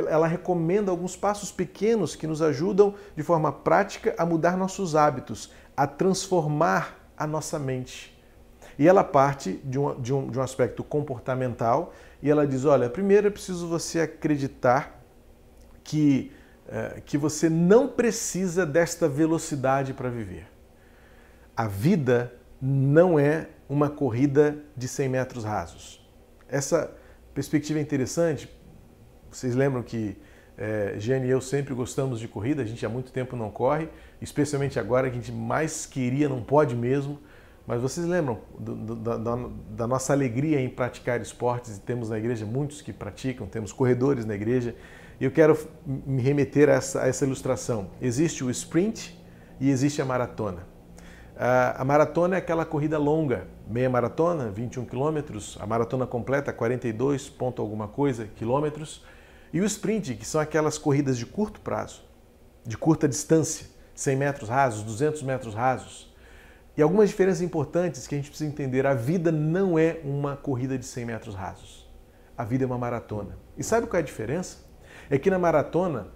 ela 0.10 0.27
recomenda 0.27 0.91
alguns 0.91 1.15
passos 1.15 1.53
pequenos 1.53 2.17
que 2.17 2.27
nos 2.27 2.41
ajudam 2.41 2.95
de 3.15 3.23
forma 3.23 3.49
prática 3.49 4.13
a 4.17 4.25
mudar 4.25 4.57
nossos 4.57 4.93
hábitos, 4.93 5.53
a 5.75 5.88
transformar 5.88 6.99
a 7.23 7.27
nossa 7.27 7.60
mente. 7.60 8.17
E 8.79 8.88
ela 8.88 9.03
parte 9.03 9.60
de 9.63 9.77
um, 9.77 9.99
de 10.01 10.13
um, 10.13 10.29
de 10.29 10.39
um 10.39 10.41
aspecto 10.41 10.84
comportamental 10.84 11.93
e 12.21 12.29
ela 12.29 12.47
diz: 12.47 12.65
olha, 12.65 12.89
primeiro 12.89 13.27
é 13.27 13.29
preciso 13.29 13.67
você 13.67 14.01
acreditar 14.01 14.99
que 15.84 16.31
é, 16.67 17.01
que 17.05 17.17
você 17.17 17.49
não 17.49 17.88
precisa 17.88 18.65
desta 18.65 19.10
velocidade 19.10 19.93
para 19.93 20.10
viver. 20.10 20.47
A 21.55 21.67
vida 21.67 22.34
não 22.62 23.19
é 23.19 23.49
uma 23.67 23.89
corrida 23.89 24.57
de 24.75 24.88
100 24.88 25.10
metros 25.10 25.43
rasos. 25.43 26.01
Essa 26.47 26.89
perspectiva 27.34 27.79
é 27.79 27.81
interessante. 27.81 28.49
Vocês 29.29 29.53
lembram 29.53 29.84
que 29.84 30.17
é, 30.57 30.95
Jane 30.97 31.27
e 31.27 31.29
eu 31.29 31.41
sempre 31.41 31.73
gostamos 31.73 32.19
de 32.19 32.27
corrida, 32.27 32.62
a 32.62 32.65
gente 32.65 32.86
há 32.86 32.89
muito 32.89 33.12
tempo 33.12 33.36
não 33.36 33.49
corre, 33.49 33.89
especialmente 34.21 34.79
agora 34.79 35.10
que 35.10 35.17
a 35.17 35.19
gente 35.19 35.31
mais 35.31 35.86
queria, 35.86 36.29
não 36.29 36.41
pode 36.41 36.75
mesmo. 36.75 37.19
Mas 37.65 37.81
vocês 37.81 38.05
lembram 38.05 38.39
do, 38.57 38.75
do, 38.75 38.95
da, 38.95 39.38
da, 39.69 39.88
nossa 39.88 40.13
alegria 40.13 40.60
em 40.60 40.69
praticar 40.69 41.21
esportes? 41.21 41.77
Temos 41.79 42.10
na 42.10 42.17
igreja 42.17 42.45
muitos 42.45 42.81
que 42.81 42.91
praticam, 42.91 43.47
temos 43.47 43.71
corredores 43.71 44.25
na 44.25 44.36
igreja 44.36 44.75
e 45.19 45.25
eu 45.25 45.31
quero 45.31 45.57
me 45.86 46.21
remeter 46.21 46.69
a 46.69 46.73
essa, 46.73 47.03
a 47.03 47.07
essa 47.07 47.25
ilustração. 47.25 47.91
Existe 48.01 48.43
o 48.43 48.49
sprint 48.49 49.17
e 49.60 49.69
existe 49.69 50.01
a 50.01 50.05
maratona. 50.05 50.71
A 51.38 51.84
maratona 51.84 52.36
é 52.36 52.38
aquela 52.38 52.65
corrida 52.65 52.99
longa, 52.99 53.47
meia 53.67 53.89
maratona, 53.89 54.51
21 54.51 54.86
quilômetros, 54.86 55.57
a 55.60 55.65
maratona 55.65 56.05
completa, 56.05 56.53
42 56.53 57.29
ponto 57.29 57.62
alguma 57.62 57.88
coisa 57.88 58.27
quilômetros, 58.36 59.03
e 59.51 59.60
o 59.60 59.65
sprint, 59.65 60.15
que 60.15 60.25
são 60.25 60.39
aquelas 60.39 60.77
corridas 60.77 61.17
de 61.17 61.25
curto 61.25 61.60
prazo, 61.60 62.03
de 62.63 62.77
curta 62.77 63.07
distância, 63.07 63.65
100 63.95 64.15
metros 64.15 64.49
rasos, 64.49 64.84
200 64.84 65.23
metros 65.23 65.54
rasos. 65.54 66.12
E 66.77 66.82
algumas 66.82 67.10
diferenças 67.10 67.41
importantes 67.41 68.08
que 68.08 68.15
a 68.15 68.17
gente 68.17 68.30
precisa 68.30 68.49
entender: 68.49 68.86
a 68.86 68.93
vida 68.93 69.32
não 69.32 69.77
é 69.77 69.99
uma 70.04 70.36
corrida 70.36 70.77
de 70.77 70.86
100 70.86 71.06
metros 71.06 71.36
rasos, 71.36 71.89
a 72.38 72.43
vida 72.43 72.63
é 72.63 72.67
uma 72.67 72.77
maratona. 72.77 73.38
E 73.58 73.63
sabe 73.63 73.88
qual 73.88 73.97
é 73.97 74.04
a 74.04 74.06
diferença? 74.06 74.71
é 75.12 75.17
que 75.17 75.30
na 75.30 75.38
maratona 75.38 76.08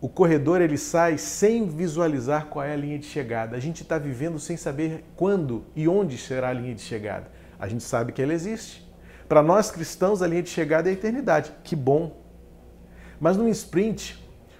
o 0.00 0.08
corredor 0.08 0.62
ele 0.62 0.78
sai 0.78 1.18
sem 1.18 1.68
visualizar 1.68 2.46
qual 2.46 2.64
é 2.64 2.72
a 2.72 2.76
linha 2.76 2.98
de 2.98 3.04
chegada. 3.04 3.56
A 3.56 3.60
gente 3.60 3.82
está 3.82 3.98
vivendo 3.98 4.38
sem 4.38 4.56
saber 4.56 5.04
quando 5.16 5.66
e 5.76 5.86
onde 5.86 6.16
será 6.16 6.48
a 6.48 6.52
linha 6.52 6.74
de 6.74 6.80
chegada. 6.80 7.30
A 7.58 7.68
gente 7.68 7.82
sabe 7.82 8.12
que 8.12 8.22
ela 8.22 8.32
existe. 8.32 8.88
Para 9.28 9.42
nós 9.42 9.70
cristãos, 9.70 10.22
a 10.22 10.26
linha 10.26 10.42
de 10.42 10.48
chegada 10.48 10.88
é 10.88 10.92
a 10.92 10.94
eternidade. 10.94 11.52
Que 11.62 11.76
bom! 11.76 12.22
Mas 13.20 13.36
no 13.36 13.48
sprint, 13.48 14.18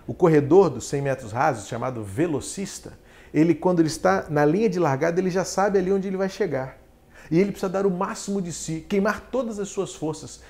o 0.08 0.14
corredor 0.14 0.70
dos 0.70 0.88
100 0.88 1.02
metros 1.02 1.32
rasos, 1.32 1.68
chamado 1.68 2.02
velocista, 2.02 2.98
ele 3.32 3.54
quando 3.54 3.80
ele 3.80 3.88
está 3.88 4.24
na 4.30 4.42
linha 4.42 4.66
de 4.66 4.78
largada, 4.78 5.20
ele 5.20 5.28
já 5.28 5.44
sabe 5.44 5.78
ali 5.78 5.92
onde 5.92 6.08
ele 6.08 6.16
vai 6.16 6.30
chegar. 6.30 6.78
E 7.30 7.38
ele 7.38 7.50
precisa 7.50 7.68
dar 7.68 7.84
o 7.84 7.90
máximo 7.90 8.40
de 8.40 8.50
si, 8.50 8.86
queimar 8.88 9.28
todas 9.30 9.58
as 9.58 9.68
suas 9.68 9.94
forças. 9.94 10.40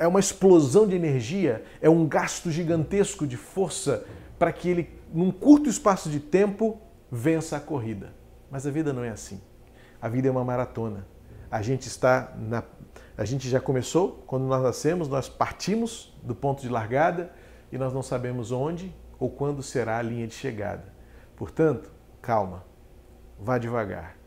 É 0.00 0.08
uma 0.08 0.18
explosão 0.18 0.84
de 0.84 0.96
energia, 0.96 1.64
é 1.80 1.88
um 1.88 2.08
gasto 2.08 2.50
gigantesco 2.50 3.24
de 3.24 3.36
força 3.36 4.04
para 4.36 4.52
que 4.52 4.68
ele, 4.68 4.90
num 5.12 5.30
curto 5.30 5.70
espaço 5.70 6.10
de 6.10 6.18
tempo, 6.18 6.76
vença 7.08 7.56
a 7.56 7.60
corrida. 7.60 8.12
Mas 8.50 8.66
a 8.66 8.70
vida 8.72 8.92
não 8.92 9.04
é 9.04 9.10
assim. 9.10 9.40
A 10.02 10.08
vida 10.08 10.26
é 10.26 10.30
uma 10.30 10.44
maratona. 10.44 11.06
A 11.48 11.62
gente 11.62 11.86
está 11.86 12.34
na 12.36 12.64
a 13.16 13.24
gente 13.24 13.48
já 13.48 13.60
começou, 13.60 14.24
quando 14.26 14.42
nós 14.42 14.60
nascemos, 14.60 15.06
nós 15.06 15.28
partimos 15.28 16.12
do 16.20 16.34
ponto 16.34 16.60
de 16.60 16.68
largada 16.68 17.30
e 17.70 17.78
nós 17.78 17.92
não 17.92 18.02
sabemos 18.02 18.50
onde 18.50 18.92
ou 19.24 19.30
quando 19.30 19.62
será 19.62 19.96
a 19.96 20.02
linha 20.02 20.26
de 20.26 20.34
chegada. 20.34 20.84
Portanto, 21.34 21.90
calma, 22.20 22.62
vá 23.40 23.56
devagar. 23.56 24.18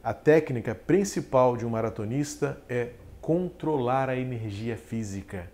A 0.00 0.14
técnica 0.14 0.76
principal 0.76 1.56
de 1.56 1.66
um 1.66 1.70
maratonista 1.70 2.62
é 2.68 2.90
controlar 3.20 4.08
a 4.08 4.14
energia 4.14 4.76
física, 4.76 5.50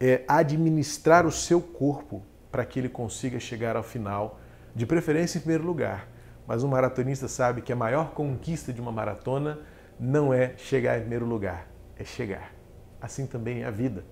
é 0.00 0.24
administrar 0.26 1.24
o 1.24 1.30
seu 1.30 1.60
corpo 1.60 2.24
para 2.50 2.64
que 2.64 2.80
ele 2.80 2.88
consiga 2.88 3.38
chegar 3.38 3.76
ao 3.76 3.84
final, 3.84 4.40
de 4.74 4.84
preferência 4.84 5.38
em 5.38 5.42
primeiro 5.42 5.64
lugar. 5.64 6.08
Mas 6.44 6.64
um 6.64 6.68
maratonista 6.68 7.28
sabe 7.28 7.62
que 7.62 7.72
a 7.72 7.76
maior 7.76 8.10
conquista 8.14 8.72
de 8.72 8.80
uma 8.80 8.90
maratona 8.90 9.60
não 9.98 10.34
é 10.34 10.56
chegar 10.56 10.96
em 10.96 11.02
primeiro 11.02 11.24
lugar, 11.24 11.68
é 11.96 12.02
chegar. 12.02 12.52
Assim 13.00 13.28
também 13.28 13.62
é 13.62 13.66
a 13.66 13.70
vida. 13.70 14.04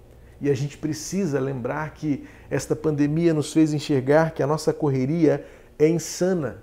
E 0.42 0.50
a 0.50 0.54
gente 0.54 0.76
precisa 0.76 1.38
lembrar 1.38 1.94
que 1.94 2.26
esta 2.50 2.74
pandemia 2.74 3.32
nos 3.32 3.52
fez 3.52 3.72
enxergar 3.72 4.32
que 4.32 4.42
a 4.42 4.46
nossa 4.46 4.72
correria 4.72 5.46
é 5.78 5.88
insana, 5.88 6.60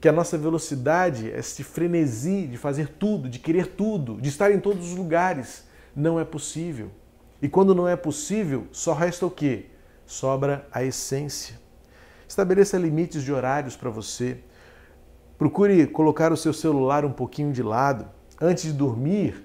que 0.00 0.08
a 0.08 0.12
nossa 0.12 0.38
velocidade, 0.38 1.28
este 1.28 1.62
frenesi 1.62 2.46
de 2.46 2.56
fazer 2.56 2.88
tudo, 2.88 3.28
de 3.28 3.38
querer 3.38 3.66
tudo, 3.66 4.18
de 4.18 4.30
estar 4.30 4.50
em 4.50 4.58
todos 4.58 4.90
os 4.90 4.96
lugares, 4.96 5.64
não 5.94 6.18
é 6.18 6.24
possível. 6.24 6.90
E 7.42 7.48
quando 7.48 7.74
não 7.74 7.86
é 7.86 7.94
possível, 7.94 8.66
só 8.72 8.94
resta 8.94 9.26
o 9.26 9.30
quê? 9.30 9.66
Sobra 10.06 10.66
a 10.72 10.82
essência. 10.82 11.60
Estabeleça 12.26 12.78
limites 12.78 13.22
de 13.22 13.30
horários 13.30 13.76
para 13.76 13.90
você. 13.90 14.38
Procure 15.36 15.86
colocar 15.88 16.32
o 16.32 16.38
seu 16.38 16.54
celular 16.54 17.04
um 17.04 17.12
pouquinho 17.12 17.52
de 17.52 17.62
lado. 17.62 18.08
Antes 18.40 18.64
de 18.64 18.72
dormir, 18.72 19.44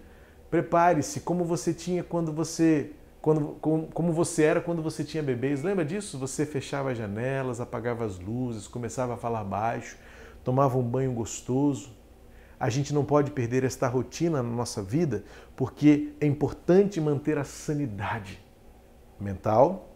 prepare-se 0.50 1.20
como 1.20 1.44
você 1.44 1.74
tinha 1.74 2.06
quando 2.06 2.32
você 2.32 2.92
quando, 3.26 3.58
como, 3.60 3.88
como 3.88 4.14
você 4.14 4.44
era 4.44 4.62
quando 4.62 4.84
você 4.84 5.04
tinha 5.04 5.24
bebês. 5.24 5.64
Lembra 5.64 5.84
disso? 5.84 6.16
Você 6.20 6.46
fechava 6.46 6.92
as 6.92 6.98
janelas, 7.00 7.60
apagava 7.60 8.06
as 8.06 8.20
luzes, 8.20 8.68
começava 8.68 9.16
a 9.16 9.18
falar 9.18 9.44
baixo, 9.44 9.98
tomava 10.44 10.78
um 10.78 10.84
banho 10.84 11.12
gostoso. 11.12 11.90
A 12.60 12.70
gente 12.70 12.94
não 12.94 13.04
pode 13.04 13.32
perder 13.32 13.64
esta 13.64 13.88
rotina 13.88 14.44
na 14.44 14.50
nossa 14.50 14.84
vida 14.84 15.24
porque 15.56 16.14
é 16.22 16.28
importante 16.28 17.02
manter 17.02 17.40
a 17.40 17.44
sanidade 17.44 18.40
mental, 19.20 19.96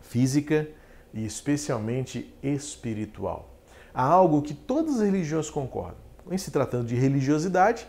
física 0.00 0.68
e 1.14 1.24
especialmente 1.24 2.34
espiritual. 2.42 3.54
Há 3.94 4.02
algo 4.02 4.42
que 4.42 4.52
todas 4.52 4.96
as 4.96 5.02
religiões 5.02 5.48
concordam. 5.48 6.00
Em 6.28 6.36
se 6.36 6.50
tratando 6.50 6.88
de 6.88 6.96
religiosidade, 6.96 7.86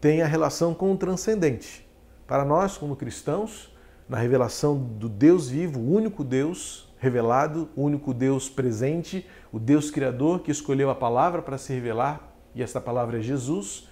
tem 0.00 0.22
a 0.22 0.26
relação 0.26 0.74
com 0.74 0.90
o 0.90 0.96
transcendente. 0.96 1.88
Para 2.26 2.44
nós, 2.44 2.76
como 2.76 2.96
cristãos, 2.96 3.77
na 4.08 4.16
revelação 4.16 4.78
do 4.78 5.08
Deus 5.08 5.48
vivo, 5.48 5.78
o 5.78 5.92
único 5.92 6.24
Deus 6.24 6.88
revelado, 6.98 7.68
o 7.76 7.82
único 7.82 8.14
Deus 8.14 8.48
presente, 8.48 9.28
o 9.52 9.58
Deus 9.58 9.90
Criador 9.90 10.40
que 10.40 10.50
escolheu 10.50 10.90
a 10.90 10.94
palavra 10.94 11.42
para 11.42 11.58
se 11.58 11.72
revelar, 11.72 12.32
e 12.54 12.62
essa 12.62 12.80
palavra 12.80 13.18
é 13.18 13.20
Jesus. 13.20 13.88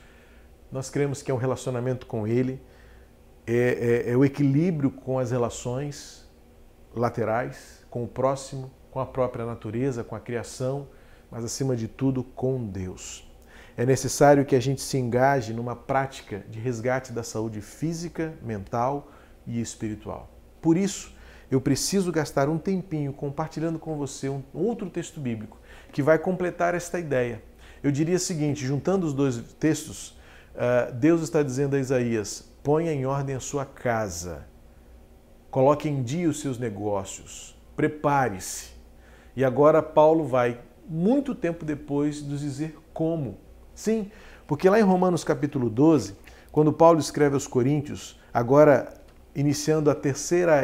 Nós 0.73 0.91
cremos 0.91 1.23
que 1.23 1.31
é 1.31 1.35
um 1.35 1.39
relacionamento 1.39 2.07
com 2.07 2.27
Ele, 2.27 2.61
é, 3.47 4.05
é, 4.07 4.13
é 4.13 4.17
o 4.17 4.25
equilíbrio 4.25 4.91
com 4.91 5.19
as 5.19 5.31
relações 5.31 6.29
laterais, 6.95 7.85
com 7.91 8.03
o 8.03 8.09
próximo, 8.09 8.71
com 8.91 8.99
a 8.99 9.07
própria 9.07 9.45
natureza, 9.45 10.03
com 10.03 10.17
a 10.17 10.21
criação, 10.21 10.89
mas 11.31 11.45
acima 11.45 11.77
de 11.77 11.87
tudo 11.87 12.25
com 12.25 12.67
Deus. 12.67 13.31
É 13.77 13.85
necessário 13.85 14.45
que 14.45 14.57
a 14.57 14.61
gente 14.61 14.81
se 14.81 14.97
engaje 14.97 15.53
numa 15.53 15.77
prática 15.77 16.43
de 16.49 16.59
resgate 16.59 17.13
da 17.13 17.23
saúde 17.23 17.61
física, 17.61 18.35
mental, 18.43 19.13
e 19.47 19.61
espiritual. 19.61 20.31
Por 20.61 20.77
isso, 20.77 21.15
eu 21.51 21.61
preciso 21.61 22.11
gastar 22.11 22.49
um 22.49 22.59
tempinho 22.59 23.13
compartilhando 23.13 23.79
com 23.79 23.97
você 23.97 24.29
um 24.29 24.43
outro 24.53 24.91
texto 24.91 25.21
bíblico 25.21 25.59
que 25.93 26.03
vai 26.03 26.19
completar 26.19 26.75
esta 26.75 26.99
ideia. 26.99 27.43
Eu 27.83 27.93
diria 27.93 28.17
o 28.17 28.21
seguinte: 28.21 28.67
juntando 28.67 29.07
os 29.07 29.13
dois 29.13 29.39
textos, 29.61 30.19
ah, 30.57 30.91
Deus 30.91 31.23
está 31.23 31.43
dizendo 31.43 31.77
a 31.77 31.79
Isaías: 31.79 32.51
ponha 32.63 32.93
em 32.93 33.07
ordem 33.07 33.37
a 33.37 33.41
sua 33.41 33.65
casa, 33.65 34.47
coloque 35.51 35.89
em 35.89 36.03
dia 36.03 36.29
os 36.29 36.41
seus 36.41 36.59
negócios, 36.59 37.57
prepare-se. 37.77 38.71
E 39.37 39.45
agora 39.45 39.83
Paulo 39.83 40.25
vai, 40.25 40.59
muito 40.89 41.35
tempo 41.35 41.65
depois, 41.65 42.23
nos 42.23 42.41
dizer 42.41 42.77
como. 42.93 43.39
Sim, 43.75 44.11
porque 44.47 44.69
lá 44.69 44.81
em 44.81 44.83
Romanos 44.83 45.23
capítulo 45.23 45.69
12, 45.69 46.17
quando 46.51 46.73
Paulo 46.73 46.99
escreve 46.99 47.35
aos 47.35 47.47
Coríntios, 47.47 48.19
agora 48.33 48.93
iniciando 49.37 49.90
a 49.90 49.94
terceira, 49.94 50.62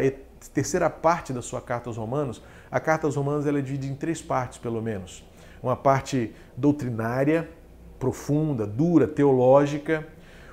terceira 0.52 0.88
parte 0.88 1.32
da 1.32 1.42
sua 1.42 1.60
carta 1.60 1.90
aos 1.90 1.98
Romanos, 1.98 2.42
a 2.70 2.80
carta 2.80 3.06
aos 3.06 3.14
Romanos 3.14 3.46
ela 3.46 3.58
é 3.58 3.62
dividida 3.62 3.92
em 3.92 3.96
três 3.96 4.22
partes, 4.22 4.58
pelo 4.58 4.80
menos. 4.80 5.22
Uma 5.62 5.76
parte 5.76 6.34
doutrinária, 6.56 7.48
profunda, 7.98 8.66
dura, 8.66 9.06
teológica. 9.06 10.08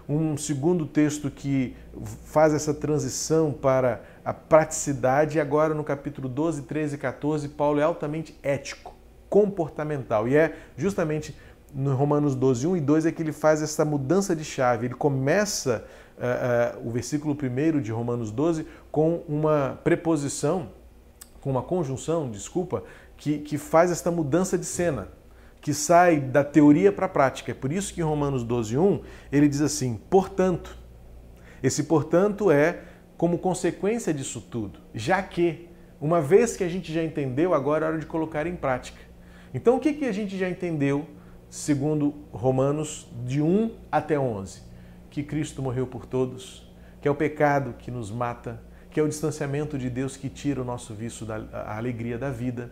Um 0.08 0.36
segundo 0.36 0.86
texto 0.86 1.32
que 1.32 1.75
faz 2.25 2.53
essa 2.53 2.73
transição 2.73 3.53
para 3.53 4.03
a 4.25 4.34
praticidade. 4.34 5.38
E 5.38 5.41
agora, 5.41 5.73
no 5.73 5.84
capítulo 5.84 6.27
12, 6.27 6.63
13 6.63 6.95
e 6.95 6.97
14, 6.97 7.47
Paulo 7.49 7.79
é 7.79 7.84
altamente 7.84 8.38
ético, 8.43 8.95
comportamental. 9.29 10.27
E 10.27 10.36
é 10.36 10.55
justamente 10.75 11.36
no 11.73 11.95
Romanos 11.95 12.36
12, 12.36 12.67
1 12.67 12.77
e 12.77 12.82
2 12.82 13.05
é 13.05 13.12
que 13.12 13.21
ele 13.21 13.32
faz 13.32 13.62
essa 13.62 13.86
mudança 13.86 14.36
de 14.36 14.43
chave. 14.43 14.88
Ele 14.88 14.95
começa 14.95 15.86
uh, 16.17 16.79
uh, 16.79 16.88
o 16.88 16.91
versículo 16.91 17.36
1 17.36 17.82
de 17.82 17.91
Romanos 17.91 18.32
12 18.32 18.65
com 18.91 19.23
uma 19.27 19.79
preposição, 19.84 20.69
com 21.41 21.49
uma 21.51 21.62
conjunção, 21.62 22.29
desculpa, 22.29 22.84
que, 23.17 23.39
que 23.39 23.58
faz 23.58 23.91
esta 23.91 24.10
mudança 24.12 24.58
de 24.58 24.65
cena, 24.65 25.10
que 25.62 25.73
sai 25.73 26.19
da 26.19 26.43
teoria 26.43 26.91
para 26.91 27.05
a 27.05 27.10
prática. 27.10 27.51
É 27.51 27.53
por 27.53 27.71
isso 27.71 27.93
que 27.93 28.01
em 28.01 28.03
Romanos 28.03 28.43
12, 28.43 28.77
1 28.77 29.01
ele 29.32 29.47
diz 29.47 29.62
assim: 29.62 29.99
portanto. 30.10 30.77
Esse 31.62 31.84
portanto 31.84 32.49
é 32.49 32.84
como 33.17 33.38
consequência 33.38 34.13
disso 34.13 34.39
tudo, 34.39 34.79
já 34.95 35.21
que, 35.21 35.67
uma 35.99 36.21
vez 36.21 36.55
que 36.55 36.63
a 36.63 36.69
gente 36.69 36.93
já 36.93 37.03
entendeu, 37.03 37.53
agora 37.53 37.86
é 37.86 37.89
hora 37.89 37.99
de 37.99 38.05
colocar 38.05 38.47
em 38.47 38.55
prática. 38.55 38.97
Então, 39.53 39.75
o 39.75 39.79
que, 39.79 39.91
que 39.91 40.05
a 40.05 40.12
gente 40.13 40.38
já 40.38 40.49
entendeu 40.49 41.05
segundo 41.50 42.14
Romanos, 42.32 43.08
de 43.26 43.42
1 43.42 43.72
até 43.92 44.20
11, 44.20 44.62
que 45.10 45.24
Cristo 45.24 45.62
morreu 45.62 45.88
por 45.88 46.06
todos, 46.06 46.70
que 47.02 47.08
é 47.08 47.12
o 47.12 47.16
pecado 47.16 47.76
que 47.80 47.90
nos 47.90 48.12
mata, 48.12 48.62
que 48.92 49.00
é 49.00 49.04
o 49.04 49.08
distanciamento 49.08 49.78
de 49.78 49.90
Deus 49.90 50.16
que 50.16 50.30
tira 50.30 50.62
o 50.62 50.66
nosso 50.66 50.94
vício 50.94 51.26
da 51.26 51.44
alegria 51.76 52.18
da 52.18 52.30
vida, 52.30 52.72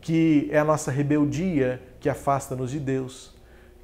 que 0.00 0.48
é 0.50 0.58
a 0.58 0.64
nossa 0.64 0.90
rebeldia 0.90 1.80
que 2.00 2.08
afasta-nos 2.08 2.70
de 2.70 2.80
Deus, 2.80 3.34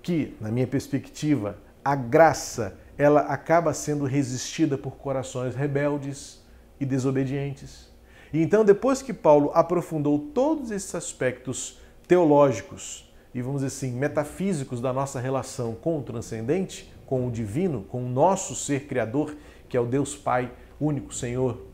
que, 0.02 0.36
na 0.40 0.50
minha 0.50 0.66
perspectiva, 0.66 1.56
a 1.84 1.94
graça 1.94 2.76
ela 2.96 3.20
acaba 3.20 3.72
sendo 3.72 4.04
resistida 4.04 4.76
por 4.76 4.96
corações 4.96 5.54
rebeldes 5.54 6.42
e 6.80 6.84
desobedientes. 6.84 7.88
E 8.32 8.42
então, 8.42 8.64
depois 8.64 9.00
que 9.00 9.14
Paulo 9.14 9.52
aprofundou 9.54 10.18
todos 10.18 10.70
esses 10.70 10.94
aspectos 10.94 11.80
teológicos, 12.06 13.07
e 13.38 13.42
vamos 13.42 13.62
dizer 13.62 13.74
assim, 13.74 13.96
metafísicos 13.96 14.80
da 14.80 14.92
nossa 14.92 15.20
relação 15.20 15.74
com 15.74 15.98
o 15.98 16.02
transcendente, 16.02 16.92
com 17.06 17.26
o 17.26 17.30
divino, 17.30 17.84
com 17.84 18.04
o 18.04 18.08
nosso 18.08 18.54
ser 18.54 18.86
criador, 18.86 19.36
que 19.68 19.76
é 19.76 19.80
o 19.80 19.86
Deus 19.86 20.16
Pai, 20.16 20.50
único 20.80 21.14
Senhor, 21.14 21.66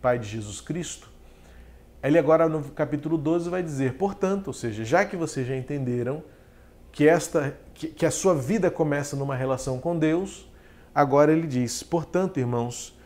Pai 0.00 0.18
de 0.18 0.26
Jesus 0.26 0.60
Cristo, 0.60 1.10
ele 2.02 2.18
agora 2.18 2.48
no 2.48 2.62
capítulo 2.70 3.18
12 3.18 3.50
vai 3.50 3.62
dizer, 3.62 3.94
portanto, 3.98 4.48
ou 4.48 4.54
seja, 4.54 4.84
já 4.84 5.04
que 5.04 5.16
vocês 5.16 5.46
já 5.46 5.54
entenderam 5.54 6.22
que 6.90 7.06
esta 7.06 7.54
que, 7.74 7.88
que 7.88 8.06
a 8.06 8.10
sua 8.10 8.34
vida 8.34 8.70
começa 8.70 9.14
numa 9.14 9.36
relação 9.36 9.78
com 9.78 9.98
Deus, 9.98 10.50
agora 10.94 11.30
ele 11.30 11.46
diz, 11.46 11.82
portanto, 11.82 12.40
irmãos, 12.40 12.98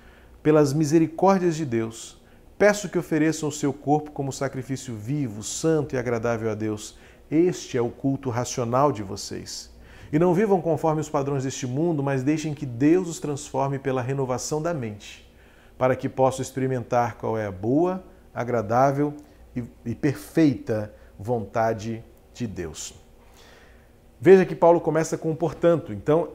pelas 0.43 0.73
misericórdias 0.73 1.57
de 1.57 1.65
Deus, 1.65 2.23
peço 2.57 2.89
que 2.89 2.99
ofereçam 2.99 3.49
o 3.49 3.53
seu 3.53 3.73
corpo 3.73 4.13
como 4.13 4.33
sacrifício 4.33 4.95
vivo, 4.95 5.43
santo 5.43 5.97
e 5.97 5.99
agradável 5.99 6.49
a 6.51 6.55
Deus, 6.55 6.97
este 7.31 7.77
é 7.77 7.81
o 7.81 7.89
culto 7.89 8.31
racional 8.31 8.93
de 8.93 9.03
vocês. 9.03 9.73
E 10.13 10.19
não 10.19 10.35
vivam 10.35 10.61
conforme 10.61 11.01
os 11.01 11.09
padrões 11.09 11.45
deste 11.45 11.67
mundo, 11.67 12.03
mas 12.03 12.23
deixem 12.23 12.55
que 12.55 12.65
Deus 12.65 13.09
os 13.09 13.19
transforme 13.19 13.79
pela 13.79 14.03
renovação 14.03 14.63
da 14.63 14.73
mente, 14.73 15.29
para 15.77 15.97
que 15.97 16.09
possam 16.09 16.43
experimentar 16.43 17.17
qual 17.17 17.37
é 17.37 17.47
a 17.47 17.53
boa, 17.53 18.05
agradável 18.33 19.15
e, 19.57 19.65
e 19.85 19.95
perfeita 19.95 20.95
vontade 21.19 22.05
de 22.33 22.47
Deus. 22.47 22.95
Veja 24.21 24.45
que 24.45 24.55
Paulo 24.55 24.81
começa 24.81 25.19
com 25.19 25.35
portanto. 25.35 25.93
Então, 25.93 26.31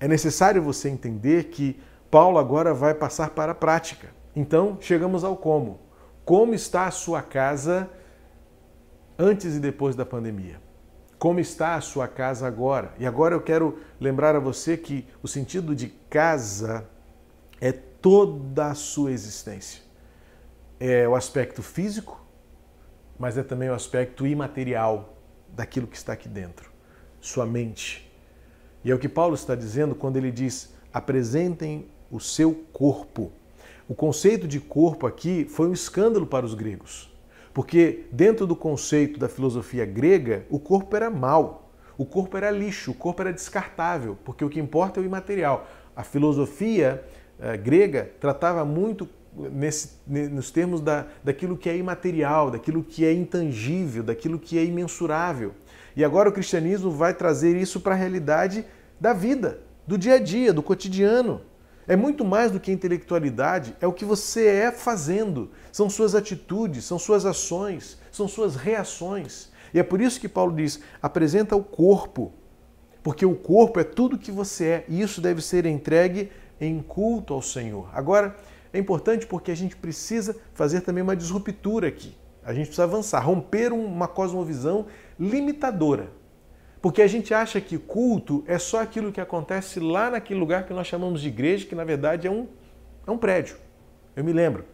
é 0.00 0.06
necessário 0.06 0.62
você 0.62 0.88
entender 0.88 1.44
que 1.44 1.80
Paulo 2.10 2.38
agora 2.38 2.72
vai 2.72 2.94
passar 2.94 3.30
para 3.30 3.52
a 3.52 3.54
prática. 3.54 4.08
Então, 4.34 4.78
chegamos 4.80 5.24
ao 5.24 5.36
como. 5.36 5.80
Como 6.24 6.54
está 6.54 6.86
a 6.86 6.90
sua 6.90 7.22
casa 7.22 7.90
antes 9.18 9.56
e 9.56 9.60
depois 9.60 9.96
da 9.96 10.06
pandemia? 10.06 10.60
Como 11.18 11.40
está 11.40 11.74
a 11.74 11.80
sua 11.80 12.06
casa 12.06 12.46
agora? 12.46 12.94
E 12.98 13.04
agora 13.04 13.34
eu 13.34 13.40
quero 13.40 13.80
lembrar 14.00 14.36
a 14.36 14.38
você 14.38 14.76
que 14.76 15.04
o 15.20 15.26
sentido 15.26 15.74
de 15.74 15.88
casa 16.08 16.88
é 17.60 17.72
toda 17.72 18.66
a 18.66 18.74
sua 18.74 19.10
existência. 19.10 19.82
É 20.78 21.08
o 21.08 21.16
aspecto 21.16 21.60
físico, 21.60 22.24
mas 23.18 23.36
é 23.36 23.42
também 23.42 23.68
o 23.68 23.74
aspecto 23.74 24.24
imaterial 24.24 25.18
daquilo 25.48 25.88
que 25.88 25.96
está 25.96 26.12
aqui 26.12 26.28
dentro, 26.28 26.70
sua 27.20 27.44
mente. 27.44 28.08
E 28.84 28.90
é 28.92 28.94
o 28.94 28.98
que 28.98 29.08
Paulo 29.08 29.34
está 29.34 29.56
dizendo 29.56 29.96
quando 29.96 30.16
ele 30.16 30.30
diz: 30.30 30.72
apresentem 30.92 31.88
o 32.12 32.20
seu 32.20 32.54
corpo. 32.72 33.32
O 33.88 33.94
conceito 33.94 34.46
de 34.46 34.60
corpo 34.60 35.04
aqui 35.04 35.46
foi 35.46 35.66
um 35.66 35.72
escândalo 35.72 36.26
para 36.26 36.46
os 36.46 36.54
gregos, 36.54 37.12
porque 37.52 38.06
dentro 38.12 38.46
do 38.46 38.54
conceito 38.54 39.18
da 39.18 39.28
filosofia 39.28 39.84
grega, 39.84 40.44
o 40.50 40.58
corpo 40.58 40.94
era 40.94 41.10
mal, 41.10 41.72
o 41.96 42.04
corpo 42.04 42.36
era 42.36 42.50
lixo, 42.50 42.92
o 42.92 42.94
corpo 42.94 43.22
era 43.22 43.32
descartável, 43.32 44.16
porque 44.24 44.44
o 44.44 44.48
que 44.48 44.60
importa 44.60 45.00
é 45.00 45.02
o 45.02 45.06
imaterial. 45.06 45.66
A 45.96 46.04
filosofia 46.04 47.04
eh, 47.40 47.56
grega 47.56 48.10
tratava 48.20 48.64
muito 48.64 49.08
nesse, 49.34 49.98
nos 50.06 50.50
termos 50.50 50.80
da, 50.80 51.06
daquilo 51.22 51.56
que 51.56 51.68
é 51.68 51.76
imaterial, 51.76 52.50
daquilo 52.50 52.82
que 52.82 53.04
é 53.04 53.12
intangível, 53.12 54.02
daquilo 54.02 54.38
que 54.38 54.58
é 54.58 54.64
imensurável. 54.64 55.52
E 55.96 56.04
agora 56.04 56.28
o 56.28 56.32
cristianismo 56.32 56.90
vai 56.90 57.14
trazer 57.14 57.56
isso 57.56 57.80
para 57.80 57.94
a 57.94 57.96
realidade 57.96 58.64
da 59.00 59.12
vida, 59.12 59.60
do 59.86 59.98
dia 59.98 60.14
a 60.14 60.18
dia, 60.18 60.52
do 60.52 60.62
cotidiano. 60.62 61.40
É 61.88 61.96
muito 61.96 62.22
mais 62.22 62.52
do 62.52 62.60
que 62.60 62.70
intelectualidade, 62.70 63.74
é 63.80 63.86
o 63.86 63.94
que 63.94 64.04
você 64.04 64.46
é 64.46 64.70
fazendo. 64.70 65.50
São 65.72 65.88
suas 65.88 66.14
atitudes, 66.14 66.84
são 66.84 66.98
suas 66.98 67.24
ações, 67.24 67.98
são 68.12 68.28
suas 68.28 68.56
reações. 68.56 69.50
E 69.72 69.78
é 69.78 69.82
por 69.82 69.98
isso 69.98 70.20
que 70.20 70.28
Paulo 70.28 70.54
diz: 70.54 70.80
apresenta 71.00 71.56
o 71.56 71.64
corpo, 71.64 72.30
porque 73.02 73.24
o 73.24 73.34
corpo 73.34 73.80
é 73.80 73.84
tudo 73.84 74.18
que 74.18 74.30
você 74.30 74.64
é 74.66 74.84
e 74.86 75.00
isso 75.00 75.22
deve 75.22 75.40
ser 75.40 75.64
entregue 75.64 76.30
em 76.60 76.82
culto 76.82 77.32
ao 77.32 77.40
Senhor. 77.40 77.88
Agora, 77.94 78.36
é 78.70 78.78
importante 78.78 79.26
porque 79.26 79.50
a 79.50 79.56
gente 79.56 79.74
precisa 79.74 80.36
fazer 80.52 80.82
também 80.82 81.02
uma 81.02 81.16
disruptura 81.16 81.88
aqui. 81.88 82.14
A 82.44 82.52
gente 82.52 82.66
precisa 82.66 82.84
avançar, 82.84 83.20
romper 83.20 83.72
uma 83.72 84.06
cosmovisão 84.06 84.86
limitadora. 85.18 86.10
Porque 86.80 87.02
a 87.02 87.06
gente 87.06 87.34
acha 87.34 87.60
que 87.60 87.76
culto 87.76 88.44
é 88.46 88.58
só 88.58 88.80
aquilo 88.80 89.12
que 89.12 89.20
acontece 89.20 89.80
lá 89.80 90.10
naquele 90.10 90.38
lugar 90.38 90.64
que 90.64 90.72
nós 90.72 90.86
chamamos 90.86 91.20
de 91.20 91.28
igreja, 91.28 91.66
que 91.66 91.74
na 91.74 91.84
verdade 91.84 92.26
é 92.26 92.30
um, 92.30 92.46
é 93.06 93.10
um 93.10 93.18
prédio. 93.18 93.56
Eu 94.14 94.22
me 94.22 94.32
lembro. 94.32 94.64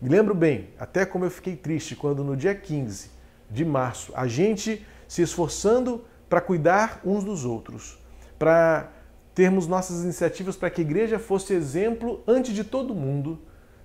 Me 0.00 0.08
lembro 0.08 0.34
bem, 0.34 0.70
até 0.78 1.04
como 1.04 1.26
eu 1.26 1.30
fiquei 1.30 1.54
triste 1.54 1.94
quando 1.94 2.24
no 2.24 2.34
dia 2.34 2.54
15 2.54 3.10
de 3.50 3.64
março, 3.64 4.12
a 4.14 4.26
gente 4.26 4.86
se 5.06 5.20
esforçando 5.20 6.04
para 6.28 6.40
cuidar 6.40 7.00
uns 7.04 7.24
dos 7.24 7.44
outros, 7.44 7.98
para 8.38 8.90
termos 9.34 9.66
nossas 9.66 10.02
iniciativas 10.02 10.56
para 10.56 10.70
que 10.70 10.80
a 10.80 10.84
igreja 10.84 11.18
fosse 11.18 11.52
exemplo 11.52 12.22
antes 12.26 12.54
de 12.54 12.64
todo 12.64 12.94
mundo, 12.94 13.38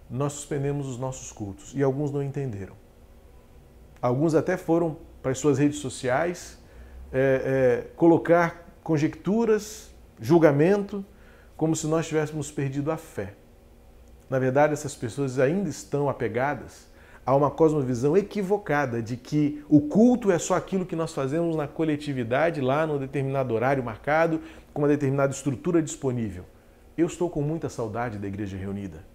nós 0.09 0.33
suspendemos 0.33 0.87
os 0.87 0.97
nossos 0.97 1.31
cultos 1.31 1.73
e 1.75 1.83
alguns 1.83 2.11
não 2.11 2.21
entenderam. 2.21 2.75
Alguns 4.01 4.35
até 4.35 4.55
foram 4.55 4.97
para 5.21 5.31
as 5.31 5.39
suas 5.39 5.57
redes 5.57 5.79
sociais 5.79 6.59
é, 7.17 7.17
é, 7.17 7.87
colocar 7.95 8.77
conjecturas, 8.83 9.89
julgamento, 10.19 11.03
como 11.55 11.73
se 11.73 11.87
nós 11.87 12.05
tivéssemos 12.05 12.51
perdido 12.51 12.91
a 12.91 12.97
fé. 12.97 13.35
Na 14.29 14.37
verdade, 14.37 14.73
essas 14.73 14.93
pessoas 14.93 15.39
ainda 15.39 15.69
estão 15.69 16.09
apegadas 16.09 16.87
a 17.25 17.33
uma 17.33 17.49
cosmovisão 17.49 18.17
equivocada 18.17 19.01
de 19.01 19.15
que 19.15 19.63
o 19.69 19.79
culto 19.79 20.29
é 20.29 20.37
só 20.37 20.55
aquilo 20.55 20.85
que 20.85 20.95
nós 20.95 21.13
fazemos 21.13 21.55
na 21.55 21.69
coletividade, 21.69 22.59
lá 22.59 22.85
num 22.85 22.99
determinado 22.99 23.53
horário 23.53 23.81
marcado, 23.81 24.41
com 24.73 24.81
uma 24.81 24.87
determinada 24.89 25.31
estrutura 25.31 25.81
disponível. 25.81 26.43
Eu 26.97 27.07
estou 27.07 27.29
com 27.29 27.41
muita 27.41 27.69
saudade 27.69 28.17
da 28.17 28.27
igreja 28.27 28.57
reunida. 28.57 29.05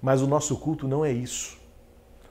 Mas 0.00 0.22
o 0.22 0.28
nosso 0.28 0.56
culto 0.58 0.86
não 0.86 1.04
é 1.04 1.10
isso. 1.10 1.58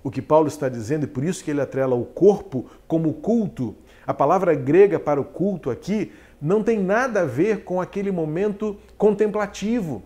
O 0.01 0.10
que 0.10 0.21
Paulo 0.21 0.47
está 0.47 0.69
dizendo, 0.69 1.03
e 1.03 1.08
por 1.08 1.23
isso 1.23 1.43
que 1.43 1.51
ele 1.51 1.60
atrela 1.60 1.95
o 1.95 2.05
corpo 2.05 2.69
como 2.88 3.13
culto, 3.15 3.75
a 4.06 4.13
palavra 4.13 4.54
grega 4.54 5.00
para 5.00 5.20
o 5.20 5.26
culto 5.26 5.70
aqui 5.70 6.12
não 6.41 6.62
tem 6.62 6.80
nada 6.80 7.22
a 7.22 7.26
ver 7.26 7.63
com 7.63 7.82
aquele 7.82 8.12
momento 8.12 8.78
contemplativo, 8.98 10.04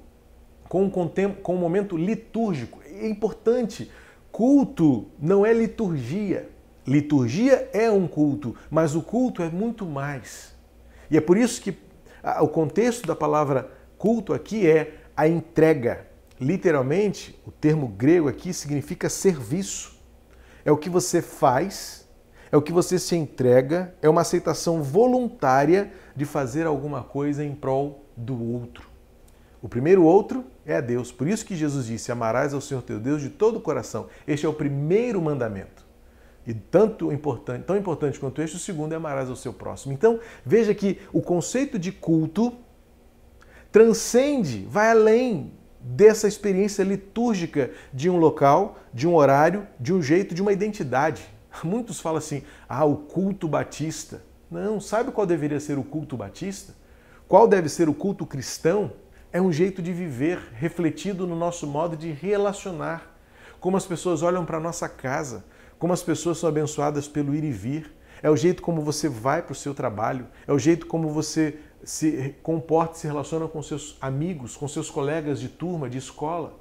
com 0.67 0.85
o, 0.85 0.91
contem 0.91 1.33
com 1.33 1.55
o 1.55 1.57
momento 1.57 1.97
litúrgico. 1.97 2.79
É 2.85 3.07
importante, 3.07 3.91
culto 4.31 5.07
não 5.19 5.45
é 5.45 5.51
liturgia. 5.51 6.49
Liturgia 6.87 7.69
é 7.73 7.91
um 7.91 8.07
culto, 8.07 8.55
mas 8.69 8.95
o 8.95 9.01
culto 9.01 9.43
é 9.43 9.49
muito 9.49 9.85
mais. 9.85 10.55
E 11.11 11.17
é 11.17 11.21
por 11.21 11.37
isso 11.37 11.61
que 11.61 11.77
o 12.41 12.47
contexto 12.47 13.07
da 13.07 13.15
palavra 13.15 13.71
culto 13.97 14.33
aqui 14.33 14.67
é 14.67 14.93
a 15.15 15.27
entrega. 15.27 16.07
Literalmente, 16.39 17.37
o 17.45 17.51
termo 17.51 17.87
grego 17.87 18.29
aqui 18.29 18.53
significa 18.53 19.09
serviço. 19.09 19.99
É 20.63 20.71
o 20.71 20.77
que 20.77 20.89
você 20.89 21.21
faz, 21.21 21.98
é 22.51 22.57
o 22.57 22.61
que 22.61 22.71
você 22.71 22.97
se 22.97 23.15
entrega, 23.15 23.93
é 24.01 24.09
uma 24.09 24.21
aceitação 24.21 24.81
voluntária 24.81 25.91
de 26.15 26.25
fazer 26.25 26.65
alguma 26.65 27.03
coisa 27.03 27.43
em 27.43 27.53
prol 27.53 28.05
do 28.15 28.41
outro. 28.51 28.89
O 29.61 29.67
primeiro 29.67 30.03
outro 30.03 30.45
é 30.65 30.81
Deus. 30.81 31.11
Por 31.11 31.27
isso 31.27 31.45
que 31.45 31.55
Jesus 31.55 31.85
disse: 31.85 32.11
Amarás 32.11 32.53
ao 32.53 32.61
Senhor 32.61 32.81
teu 32.81 32.99
Deus 32.99 33.21
de 33.21 33.29
todo 33.29 33.57
o 33.57 33.61
coração. 33.61 34.07
Este 34.27 34.45
é 34.45 34.49
o 34.49 34.53
primeiro 34.53 35.21
mandamento. 35.21 35.85
E 36.47 36.53
tanto 36.53 37.11
importante, 37.11 37.65
tão 37.65 37.77
importante 37.77 38.19
quanto 38.19 38.41
este, 38.41 38.55
o 38.55 38.59
segundo 38.59 38.93
é 38.93 38.95
amarás 38.95 39.29
ao 39.29 39.35
seu 39.35 39.53
próximo. 39.53 39.93
Então, 39.93 40.19
veja 40.45 40.73
que 40.73 40.97
o 41.13 41.21
conceito 41.21 41.77
de 41.77 41.91
culto 41.91 42.53
transcende, 43.71 44.65
vai 44.67 44.89
além 44.89 45.51
dessa 45.79 46.27
experiência 46.27 46.83
litúrgica 46.83 47.71
de 47.93 48.09
um 48.09 48.17
local, 48.17 48.79
de 48.93 49.07
um 49.07 49.13
horário, 49.15 49.67
de 49.79 49.93
um 49.93 50.01
jeito, 50.01 50.33
de 50.33 50.41
uma 50.41 50.51
identidade. 50.51 51.21
Muitos 51.65 51.99
falam 51.99 52.17
assim: 52.17 52.43
ah, 52.67 52.85
o 52.85 52.97
culto 52.97 53.47
batista. 53.47 54.23
Não, 54.49 54.79
sabe 54.79 55.11
qual 55.11 55.27
deveria 55.27 55.59
ser 55.59 55.77
o 55.77 55.83
culto 55.83 56.17
batista? 56.17 56.73
Qual 57.27 57.47
deve 57.47 57.69
ser 57.69 57.87
o 57.87 57.93
culto 57.93 58.25
cristão? 58.25 58.91
É 59.31 59.39
um 59.39 59.51
jeito 59.51 59.81
de 59.81 59.93
viver 59.93 60.39
refletido 60.53 61.27
no 61.27 61.35
nosso 61.35 61.67
modo 61.67 61.95
de 61.95 62.11
relacionar. 62.11 63.15
Como 63.59 63.77
as 63.77 63.85
pessoas 63.85 64.23
olham 64.23 64.43
para 64.43 64.57
a 64.57 64.59
nossa 64.59 64.89
casa, 64.89 65.45
como 65.77 65.93
as 65.93 66.01
pessoas 66.01 66.39
são 66.39 66.49
abençoadas 66.49 67.07
pelo 67.07 67.35
ir 67.35 67.43
e 67.43 67.51
vir, 67.51 67.93
é 68.23 68.29
o 68.29 68.35
jeito 68.35 68.61
como 68.61 68.81
você 68.81 69.07
vai 69.07 69.41
para 69.41 69.53
o 69.53 69.55
seu 69.55 69.73
trabalho, 69.73 70.27
é 70.47 70.51
o 70.51 70.59
jeito 70.59 70.87
como 70.87 71.09
você 71.09 71.59
se 71.83 72.35
comporta, 72.43 72.95
se 72.95 73.07
relaciona 73.07 73.47
com 73.47 73.61
seus 73.61 73.97
amigos, 74.01 74.57
com 74.57 74.67
seus 74.67 74.89
colegas 74.89 75.39
de 75.39 75.47
turma, 75.47 75.89
de 75.89 75.97
escola. 75.97 76.58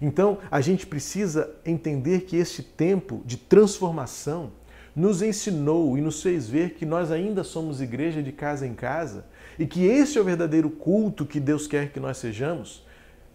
Então, 0.00 0.38
a 0.50 0.60
gente 0.60 0.86
precisa 0.86 1.50
entender 1.64 2.22
que 2.22 2.36
este 2.36 2.62
tempo 2.62 3.22
de 3.24 3.36
transformação 3.36 4.52
nos 4.94 5.22
ensinou 5.22 5.96
e 5.96 6.00
nos 6.00 6.22
fez 6.22 6.48
ver 6.48 6.74
que 6.74 6.86
nós 6.86 7.10
ainda 7.10 7.44
somos 7.44 7.80
igreja 7.80 8.22
de 8.22 8.32
casa 8.32 8.66
em 8.66 8.74
casa 8.74 9.26
e 9.58 9.66
que 9.66 9.84
esse 9.84 10.18
é 10.18 10.20
o 10.20 10.24
verdadeiro 10.24 10.70
culto 10.70 11.26
que 11.26 11.38
Deus 11.38 11.66
quer 11.66 11.92
que 11.92 12.00
nós 12.00 12.16
sejamos. 12.16 12.84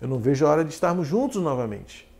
Eu 0.01 0.07
não 0.07 0.19
vejo 0.19 0.45
a 0.45 0.49
hora 0.49 0.65
de 0.65 0.73
estarmos 0.73 1.07
juntos 1.07 1.41
novamente. 1.41 2.11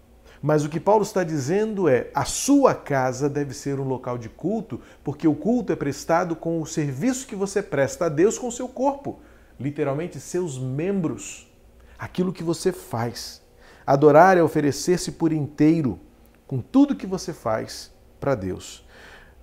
Mas 0.42 0.64
o 0.64 0.70
que 0.70 0.80
Paulo 0.80 1.04
está 1.04 1.24
dizendo 1.24 1.90
é: 1.90 2.10
a 2.14 2.24
sua 2.24 2.76
casa 2.76 3.28
deve 3.28 3.54
ser 3.54 3.80
um 3.80 3.88
local 3.88 4.18
de 4.18 4.30
culto, 4.30 4.80
porque 5.04 5.28
o 5.28 5.36
culto 5.36 5.74
é 5.74 5.76
prestado 5.76 6.36
com 6.36 6.62
o 6.62 6.66
serviço 6.66 7.28
que 7.28 7.36
você 7.36 7.64
presta 7.64 8.06
a 8.06 8.10
Deus 8.10 8.38
com 8.38 8.52
seu 8.52 8.68
corpo, 8.68 9.20
literalmente 9.60 10.20
seus 10.20 10.60
membros, 10.60 11.52
aquilo 11.98 12.32
que 12.32 12.44
você 12.44 12.72
faz. 12.72 13.45
Adorar 13.86 14.38
é 14.38 14.44
oferecer-se 14.44 15.12
por 15.12 15.32
inteiro, 15.32 16.00
com 16.48 16.60
tudo 16.60 16.96
que 16.96 17.08
você 17.08 17.34
faz 17.34 17.92
para 18.20 18.36
Deus. 18.36 18.86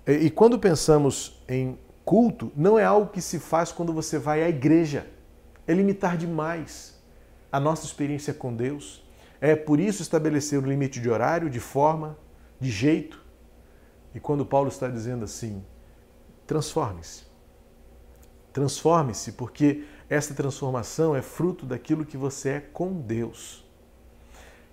E 0.06 0.30
quando 0.30 0.58
pensamos 0.58 1.42
em 1.48 1.78
culto, 2.04 2.50
não 2.56 2.78
é 2.78 2.84
algo 2.84 3.10
que 3.10 3.20
se 3.20 3.38
faz 3.38 3.70
quando 3.70 3.92
você 3.92 4.18
vai 4.18 4.42
à 4.42 4.48
igreja. 4.48 5.06
É 5.66 5.72
limitar 5.72 6.16
demais 6.16 7.00
a 7.50 7.60
nossa 7.60 7.84
experiência 7.84 8.34
com 8.34 8.54
Deus 8.54 9.02
é 9.42 9.56
por 9.56 9.80
isso 9.80 10.02
estabelecer 10.02 10.56
um 10.56 10.64
limite 10.64 11.00
de 11.00 11.10
horário, 11.10 11.50
de 11.50 11.58
forma, 11.58 12.16
de 12.60 12.70
jeito. 12.70 13.20
E 14.14 14.20
quando 14.20 14.46
Paulo 14.46 14.68
está 14.68 14.86
dizendo 14.86 15.24
assim, 15.24 15.64
transforme-se. 16.46 17.24
Transforme-se, 18.52 19.32
porque 19.32 19.84
essa 20.08 20.32
transformação 20.32 21.16
é 21.16 21.20
fruto 21.20 21.66
daquilo 21.66 22.06
que 22.06 22.16
você 22.16 22.50
é 22.50 22.60
com 22.60 22.92
Deus. 23.00 23.61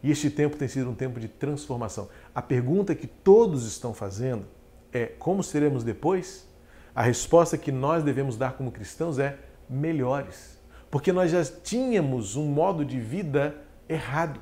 E 0.02 0.12
este 0.12 0.30
tempo 0.30 0.56
tem 0.58 0.68
sido 0.68 0.90
um 0.90 0.96
tempo 0.96 1.20
de 1.20 1.28
transformação. 1.28 2.10
A 2.34 2.42
pergunta 2.42 2.96
que 2.96 3.08
todos 3.08 3.66
estão 3.66 3.94
fazendo 3.94 4.46
é: 4.94 5.06
como 5.06 5.44
seremos 5.44 5.84
depois? 5.84 6.48
A 6.96 7.04
resposta 7.04 7.58
que 7.58 7.72
nós 7.72 8.04
devemos 8.04 8.38
dar 8.38 8.54
como 8.54 8.72
cristãos 8.72 9.20
é 9.20 9.38
melhores. 9.70 10.58
Porque 10.90 11.12
nós 11.12 11.32
já 11.32 11.44
tínhamos 11.44 12.36
um 12.36 12.46
modo 12.46 12.84
de 12.84 13.00
vida 13.00 13.56
errado. 13.88 14.40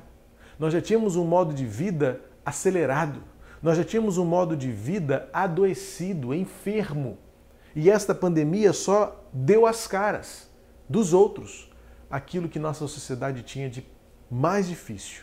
Nós 0.58 0.72
já 0.72 0.80
tínhamos 0.80 1.16
um 1.16 1.24
modo 1.24 1.52
de 1.52 1.66
vida 1.66 2.20
acelerado. 2.44 3.22
Nós 3.62 3.76
já 3.76 3.84
tínhamos 3.84 4.18
um 4.18 4.24
modo 4.24 4.56
de 4.56 4.70
vida 4.70 5.28
adoecido, 5.32 6.32
enfermo. 6.32 7.18
E 7.74 7.90
esta 7.90 8.14
pandemia 8.14 8.72
só 8.72 9.24
deu 9.32 9.66
as 9.66 9.86
caras 9.86 10.50
dos 10.88 11.12
outros 11.12 11.70
aquilo 12.10 12.48
que 12.48 12.58
nossa 12.58 12.86
sociedade 12.86 13.42
tinha 13.42 13.68
de 13.68 13.86
mais 14.30 14.68
difícil: 14.68 15.22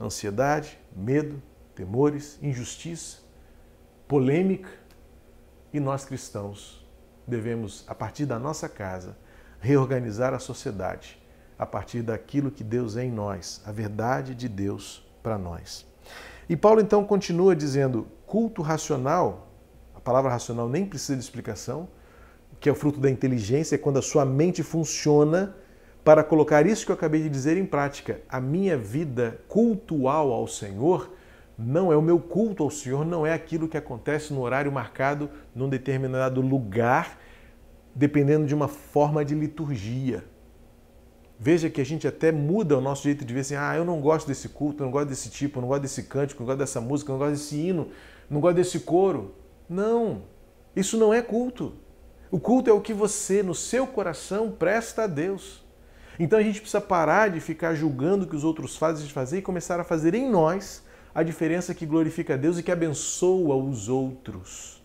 ansiedade, 0.00 0.78
medo, 0.94 1.42
temores, 1.74 2.38
injustiça, 2.42 3.18
polêmica. 4.06 4.70
E 5.72 5.80
nós 5.80 6.04
cristãos 6.04 6.86
devemos, 7.26 7.84
a 7.88 7.94
partir 7.94 8.26
da 8.26 8.38
nossa 8.38 8.68
casa, 8.68 9.16
reorganizar 9.60 10.34
a 10.34 10.38
sociedade 10.38 11.20
a 11.58 11.64
partir 11.64 12.02
daquilo 12.02 12.50
que 12.50 12.64
Deus 12.64 12.96
é 12.96 13.04
em 13.04 13.10
nós, 13.10 13.62
a 13.64 13.72
verdade 13.72 14.34
de 14.34 14.48
Deus 14.48 15.06
para 15.22 15.38
nós. 15.38 15.86
E 16.48 16.56
Paulo 16.56 16.80
então 16.80 17.04
continua 17.04 17.54
dizendo: 17.56 18.06
culto 18.26 18.60
racional, 18.60 19.48
a 19.94 20.00
palavra 20.00 20.30
racional 20.30 20.68
nem 20.68 20.84
precisa 20.84 21.16
de 21.16 21.22
explicação, 21.22 21.88
que 22.60 22.68
é 22.68 22.72
o 22.72 22.74
fruto 22.74 23.00
da 23.00 23.10
inteligência, 23.10 23.76
é 23.76 23.78
quando 23.78 23.98
a 23.98 24.02
sua 24.02 24.24
mente 24.24 24.62
funciona 24.62 25.56
para 26.04 26.22
colocar 26.22 26.66
isso 26.66 26.84
que 26.84 26.92
eu 26.92 26.94
acabei 26.94 27.22
de 27.22 27.30
dizer 27.30 27.56
em 27.56 27.64
prática. 27.64 28.20
A 28.28 28.38
minha 28.38 28.76
vida 28.76 29.40
cultual 29.48 30.32
ao 30.32 30.46
Senhor 30.46 31.10
não 31.56 31.90
é 31.90 31.96
o 31.96 32.02
meu 32.02 32.18
culto 32.18 32.62
ao 32.62 32.70
Senhor, 32.70 33.06
não 33.06 33.26
é 33.26 33.32
aquilo 33.32 33.68
que 33.68 33.76
acontece 33.76 34.32
no 34.32 34.42
horário 34.42 34.70
marcado 34.70 35.30
num 35.54 35.68
determinado 35.68 36.40
lugar, 36.40 37.18
dependendo 37.94 38.46
de 38.46 38.54
uma 38.54 38.68
forma 38.68 39.24
de 39.24 39.34
liturgia. 39.34 40.24
Veja 41.38 41.70
que 41.70 41.80
a 41.80 41.84
gente 41.84 42.06
até 42.06 42.30
muda 42.30 42.76
o 42.76 42.80
nosso 42.80 43.04
jeito 43.04 43.24
de 43.24 43.32
ver 43.32 43.40
assim, 43.40 43.56
ah, 43.56 43.74
eu 43.76 43.84
não 43.84 44.00
gosto 44.00 44.26
desse 44.26 44.48
culto, 44.48 44.82
eu 44.82 44.86
não 44.86 44.92
gosto 44.92 45.08
desse 45.08 45.30
tipo, 45.30 45.58
eu 45.58 45.62
não 45.62 45.68
gosto 45.68 45.82
desse 45.82 46.02
cântico, 46.02 46.42
eu 46.42 46.44
não 46.44 46.46
gosto 46.46 46.58
dessa 46.58 46.80
música, 46.80 47.10
eu 47.10 47.14
não 47.14 47.18
gosto 47.18 47.32
desse 47.32 47.56
hino, 47.56 47.88
não 48.28 48.40
gosto 48.40 48.56
desse 48.56 48.80
coro. 48.80 49.34
Não, 49.68 50.22
isso 50.76 50.98
não 50.98 51.14
é 51.14 51.22
culto. 51.22 51.72
O 52.30 52.38
culto 52.38 52.68
é 52.68 52.72
o 52.72 52.80
que 52.80 52.92
você, 52.92 53.42
no 53.42 53.54
seu 53.54 53.86
coração, 53.86 54.50
presta 54.50 55.04
a 55.04 55.06
Deus. 55.06 55.63
Então 56.18 56.38
a 56.38 56.42
gente 56.42 56.60
precisa 56.60 56.80
parar 56.80 57.30
de 57.30 57.40
ficar 57.40 57.74
julgando 57.74 58.24
o 58.24 58.28
que 58.28 58.36
os 58.36 58.44
outros 58.44 58.76
fazem 58.76 59.06
de 59.06 59.12
fazer 59.12 59.38
e 59.38 59.42
começar 59.42 59.80
a 59.80 59.84
fazer 59.84 60.14
em 60.14 60.30
nós 60.30 60.84
a 61.14 61.22
diferença 61.22 61.74
que 61.74 61.86
glorifica 61.86 62.34
a 62.34 62.36
Deus 62.36 62.58
e 62.58 62.62
que 62.62 62.72
abençoa 62.72 63.56
os 63.56 63.88
outros. 63.88 64.82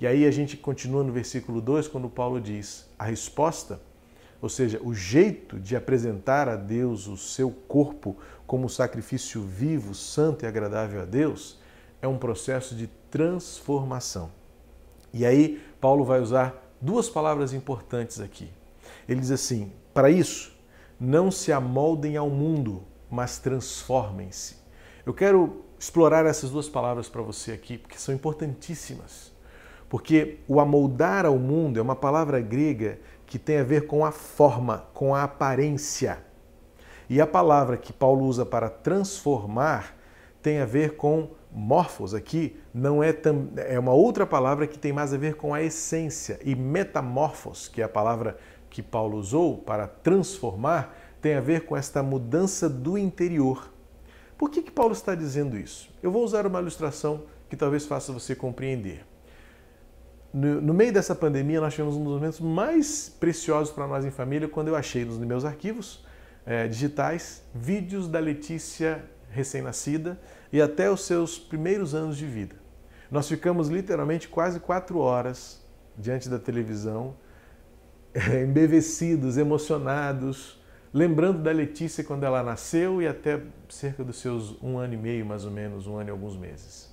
E 0.00 0.06
aí 0.06 0.26
a 0.26 0.30
gente 0.30 0.56
continua 0.56 1.04
no 1.04 1.12
versículo 1.12 1.60
2, 1.60 1.88
quando 1.88 2.08
Paulo 2.08 2.40
diz: 2.40 2.88
a 2.98 3.04
resposta 3.04 3.80
ou 4.42 4.48
seja, 4.48 4.80
o 4.82 4.92
jeito 4.92 5.60
de 5.60 5.76
apresentar 5.76 6.48
a 6.48 6.56
Deus 6.56 7.06
o 7.06 7.16
seu 7.16 7.48
corpo 7.48 8.16
como 8.44 8.68
sacrifício 8.68 9.40
vivo, 9.40 9.94
santo 9.94 10.44
e 10.44 10.48
agradável 10.48 11.00
a 11.00 11.04
Deus, 11.04 11.60
é 12.02 12.08
um 12.08 12.18
processo 12.18 12.74
de 12.74 12.88
transformação. 13.08 14.32
E 15.14 15.24
aí, 15.24 15.62
Paulo 15.80 16.04
vai 16.04 16.20
usar 16.20 16.60
duas 16.80 17.08
palavras 17.08 17.52
importantes 17.52 18.18
aqui. 18.18 18.50
Ele 19.08 19.20
diz 19.20 19.30
assim: 19.30 19.72
para 19.92 20.10
isso, 20.10 20.56
não 20.98 21.30
se 21.30 21.52
amoldem 21.52 22.16
ao 22.16 22.30
mundo, 22.30 22.84
mas 23.10 23.38
transformem-se. 23.38 24.56
Eu 25.04 25.12
quero 25.12 25.64
explorar 25.78 26.24
essas 26.26 26.50
duas 26.50 26.68
palavras 26.68 27.08
para 27.08 27.22
você 27.22 27.52
aqui, 27.52 27.76
porque 27.76 27.98
são 27.98 28.14
importantíssimas. 28.14 29.32
Porque 29.88 30.38
o 30.48 30.60
amoldar 30.60 31.26
ao 31.26 31.36
mundo 31.38 31.78
é 31.78 31.82
uma 31.82 31.96
palavra 31.96 32.40
grega 32.40 33.00
que 33.26 33.38
tem 33.38 33.58
a 33.58 33.64
ver 33.64 33.86
com 33.86 34.04
a 34.04 34.12
forma, 34.12 34.86
com 34.94 35.14
a 35.14 35.24
aparência. 35.24 36.24
E 37.10 37.20
a 37.20 37.26
palavra 37.26 37.76
que 37.76 37.92
Paulo 37.92 38.24
usa 38.24 38.46
para 38.46 38.70
transformar 38.70 39.96
tem 40.40 40.60
a 40.60 40.64
ver 40.64 40.96
com 40.96 41.30
morfos 41.50 42.14
aqui, 42.14 42.58
não 42.72 43.02
é 43.02 43.14
é 43.68 43.78
uma 43.78 43.92
outra 43.92 44.24
palavra 44.24 44.66
que 44.66 44.78
tem 44.78 44.92
mais 44.92 45.12
a 45.12 45.18
ver 45.18 45.34
com 45.34 45.52
a 45.52 45.62
essência. 45.62 46.40
E 46.42 46.54
metamorfos, 46.54 47.68
que 47.68 47.82
é 47.82 47.84
a 47.84 47.88
palavra 47.88 48.38
que 48.72 48.82
Paulo 48.82 49.18
usou 49.18 49.58
para 49.58 49.86
transformar, 49.86 50.96
tem 51.20 51.34
a 51.34 51.40
ver 51.40 51.66
com 51.66 51.76
esta 51.76 52.02
mudança 52.02 52.68
do 52.68 52.98
interior. 52.98 53.72
Por 54.36 54.50
que, 54.50 54.62
que 54.62 54.70
Paulo 54.70 54.92
está 54.92 55.14
dizendo 55.14 55.56
isso? 55.56 55.88
Eu 56.02 56.10
vou 56.10 56.24
usar 56.24 56.46
uma 56.46 56.60
ilustração 56.60 57.24
que 57.48 57.56
talvez 57.56 57.86
faça 57.86 58.12
você 58.12 58.34
compreender 58.34 59.04
no, 60.32 60.60
no, 60.60 60.74
meio 60.74 60.92
dessa 60.92 61.14
pandemia, 61.14 61.60
nós 61.60 61.74
tivemos 61.74 61.94
um 61.94 62.04
dos 62.04 62.14
momentos 62.14 62.40
mais 62.40 63.08
preciosos 63.08 63.72
para 63.72 63.86
nós 63.86 64.04
em 64.04 64.10
família, 64.10 64.48
quando 64.48 64.68
eu 64.68 64.76
achei 64.76 65.04
nos 65.04 65.18
meus 65.18 65.44
arquivos 65.44 66.04
é, 66.46 66.66
digitais 66.66 67.42
vídeos 67.54 68.08
da 68.08 68.18
Letícia 68.18 69.04
recém-nascida 69.30 70.18
e 70.52 70.60
até 70.60 70.90
os 70.90 71.04
seus 71.04 71.38
primeiros 71.38 71.94
anos 71.94 72.16
de 72.16 72.26
vida. 72.26 72.56
Nós 73.10 73.28
ficamos 73.28 73.68
literalmente 73.68 74.26
quase 74.28 74.58
quatro 74.58 74.98
horas 74.98 75.60
diante 75.98 76.28
da 76.30 76.38
televisão, 76.38 77.14
embevecidos, 78.42 79.38
emocionados, 79.38 80.60
lembrando 80.92 81.42
da 81.42 81.50
Letícia 81.50 82.04
quando 82.04 82.24
ela 82.24 82.42
nasceu 82.42 83.00
e 83.00 83.06
até 83.06 83.40
cerca 83.68 84.04
dos 84.04 84.16
seus 84.16 84.62
um 84.62 84.78
ano 84.78 84.94
e 84.94 84.96
meio, 84.96 85.24
mais 85.24 85.44
ou 85.44 85.50
menos, 85.50 85.86
um 85.86 85.96
ano 85.96 86.10
e 86.10 86.12
alguns 86.12 86.36
meses. 86.36 86.92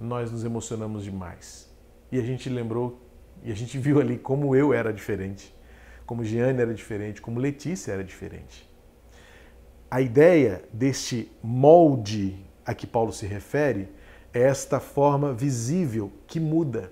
Nós 0.00 0.30
nos 0.32 0.44
emocionamos 0.44 1.04
demais 1.04 1.70
e 2.10 2.18
a 2.18 2.22
gente 2.22 2.48
lembrou 2.48 3.00
e 3.42 3.52
a 3.52 3.54
gente 3.54 3.76
viu 3.78 4.00
ali 4.00 4.18
como 4.18 4.56
eu 4.56 4.72
era 4.72 4.92
diferente, 4.92 5.54
como 6.06 6.24
Giane 6.24 6.60
era 6.60 6.74
diferente, 6.74 7.20
como 7.20 7.38
Letícia 7.38 7.92
era 7.92 8.02
diferente. 8.02 8.70
A 9.90 10.00
ideia 10.00 10.64
deste 10.72 11.30
molde 11.42 12.36
a 12.64 12.74
que 12.74 12.86
Paulo 12.86 13.12
se 13.12 13.26
refere 13.26 13.88
é 14.32 14.40
esta 14.40 14.80
forma 14.80 15.34
visível 15.34 16.10
que 16.26 16.40
muda 16.40 16.90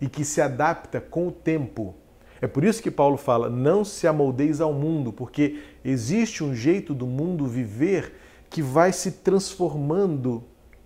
e 0.00 0.08
que 0.08 0.24
se 0.24 0.40
adapta 0.40 1.00
com 1.00 1.28
o 1.28 1.32
tempo. 1.32 1.94
É 2.42 2.48
por 2.48 2.64
isso 2.64 2.82
que 2.82 2.90
Paulo 2.90 3.16
fala: 3.16 3.48
não 3.48 3.84
se 3.84 4.08
amoldeis 4.08 4.60
ao 4.60 4.72
mundo, 4.74 5.12
porque 5.12 5.62
existe 5.84 6.42
um 6.42 6.52
jeito 6.52 6.92
do 6.92 7.06
mundo 7.06 7.46
viver 7.46 8.14
que 8.50 8.60
vai 8.60 8.92
se 8.92 9.12
transformando 9.12 10.42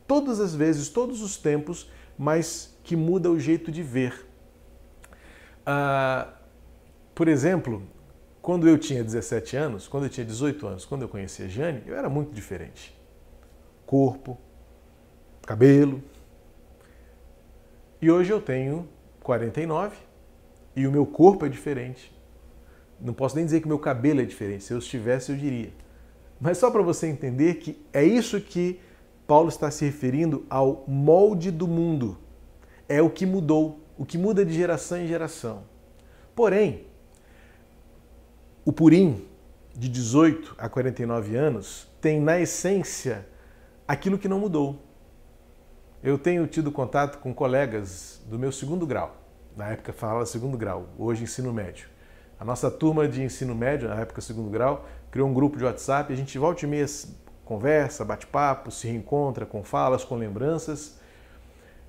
todas 0.07 0.39
as 0.39 0.55
vezes, 0.55 0.91
todos 0.91 1.23
os 1.23 1.39
tempos, 1.39 1.91
mas 2.19 2.79
que 2.85 2.95
muda 2.95 3.31
o 3.31 3.41
jeito 3.41 3.73
de 3.73 3.83
ver. 3.83 4.27
Ah, 5.65 6.29
por 7.15 7.27
exemplo, 7.27 7.83
quando 8.43 8.69
eu 8.69 8.77
tinha 8.77 9.03
17 9.03 9.57
anos, 9.57 9.89
quando 9.89 10.05
eu 10.05 10.11
tinha 10.11 10.27
18 10.27 10.67
anos, 10.67 10.85
quando 10.85 11.03
eu 11.03 11.09
conhecia 11.09 11.49
Jane, 11.49 11.83
eu 11.87 11.97
era 11.97 12.11
muito 12.11 12.35
diferente. 12.35 12.95
Corpo, 13.87 14.39
cabelo. 15.43 16.03
E 18.01 18.11
hoje 18.11 18.31
eu 18.31 18.43
tenho 18.43 18.87
49 19.21 20.06
e 20.77 20.87
o 20.87 20.93
meu 20.93 21.07
corpo 21.07 21.47
é 21.47 21.49
diferente. 21.49 22.15
Não 23.01 23.15
posso 23.15 23.35
nem 23.35 23.45
dizer 23.45 23.61
que 23.61 23.69
meu 23.69 23.79
cabelo 23.79 24.21
é 24.21 24.25
diferente. 24.25 24.63
Se 24.63 24.73
eu 24.73 24.79
estivesse, 24.79 25.33
eu 25.33 25.37
diria. 25.37 25.73
Mas 26.41 26.59
só 26.59 26.71
para 26.71 26.83
você 26.83 27.07
entender 27.07 27.55
que 27.55 27.83
é 27.93 28.05
isso 28.05 28.41
que 28.41 28.79
Paulo 29.27 29.49
está 29.49 29.71
se 29.71 29.85
referindo 29.85 30.45
ao 30.49 30.85
molde 30.87 31.51
do 31.51 31.67
mundo 31.67 32.19
é 32.89 33.03
o 33.03 33.11
que 33.11 33.27
mudou, 33.27 33.81
o 33.99 34.05
que 34.05 34.17
muda 34.17 34.45
de 34.45 34.53
geração 34.53 34.99
em 34.99 35.09
geração. 35.09 35.65
Porém, 36.35 36.85
o 38.65 38.73
Purim, 38.73 39.27
de 39.75 39.89
18 39.89 40.55
a 40.59 40.69
49 40.69 41.37
anos, 41.37 41.89
tem 42.01 42.21
na 42.21 42.39
essência 42.39 43.27
aquilo 43.89 44.19
que 44.19 44.29
não 44.29 44.39
mudou. 44.39 44.83
Eu 46.03 46.19
tenho 46.19 46.47
tido 46.47 46.71
contato 46.71 47.19
com 47.19 47.35
colegas 47.35 48.23
do 48.27 48.39
meu 48.39 48.53
segundo 48.53 48.87
grau, 48.87 49.17
na 49.57 49.69
época 49.69 49.93
falava 49.93 50.27
segundo 50.27 50.57
grau, 50.57 50.89
hoje 50.99 51.25
ensino 51.25 51.53
médio. 51.53 51.89
A 52.39 52.45
nossa 52.45 52.71
turma 52.71 53.09
de 53.09 53.23
ensino 53.23 53.55
médio, 53.55 53.89
na 53.89 53.97
época 53.97 54.21
segundo 54.21 54.51
grau, 54.51 54.87
criou 55.11 55.29
um 55.29 55.33
grupo 55.33 55.57
de 55.57 55.65
WhatsApp 55.65 56.13
a 56.13 56.17
gente 56.17 56.39
volta 56.39 56.67
e 56.67 56.69
meia 56.69 56.87
conversa, 57.45 58.05
bate 58.05 58.27
papo, 58.27 58.71
se 58.71 58.87
reencontra 58.87 59.47
com 59.47 59.65
falas, 59.65 60.05
com 60.05 60.17
lembranças. 60.17 61.01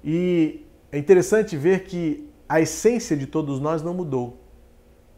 E 0.04 0.66
é 0.92 0.98
interessante 0.98 1.58
ver 1.58 1.84
que 1.84 2.32
a 2.48 2.62
essência 2.62 3.18
de 3.18 3.28
todos 3.28 3.60
nós 3.60 3.82
não 3.82 3.94
mudou. 3.94 4.42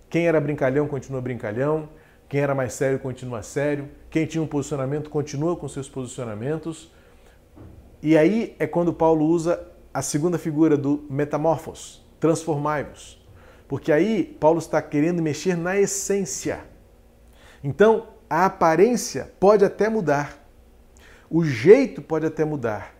Quem 0.09 0.27
era 0.27 0.41
brincalhão 0.41 0.87
continua 0.87 1.21
brincalhão, 1.21 1.89
quem 2.27 2.41
era 2.41 2.55
mais 2.55 2.73
sério 2.73 2.97
continua 2.97 3.43
sério, 3.43 3.89
quem 4.09 4.25
tinha 4.25 4.41
um 4.41 4.47
posicionamento 4.47 5.09
continua 5.09 5.55
com 5.55 5.67
seus 5.67 5.87
posicionamentos. 5.87 6.91
E 8.01 8.17
aí 8.17 8.55
é 8.57 8.65
quando 8.65 8.91
Paulo 8.93 9.25
usa 9.25 9.67
a 9.93 10.01
segunda 10.01 10.39
figura 10.39 10.77
do 10.77 11.05
metamorfos, 11.09 12.03
transformai-vos. 12.19 13.19
Porque 13.67 13.91
aí 13.91 14.23
Paulo 14.39 14.59
está 14.59 14.81
querendo 14.81 15.21
mexer 15.21 15.55
na 15.55 15.77
essência. 15.77 16.61
Então, 17.63 18.07
A 18.29 18.45
aparência 18.45 19.33
pode 19.39 19.65
até 19.65 19.89
mudar, 19.89 20.37
o 21.31 21.43
jeito 21.43 21.99
pode 21.99 22.27
até 22.27 22.45
mudar, 22.45 22.93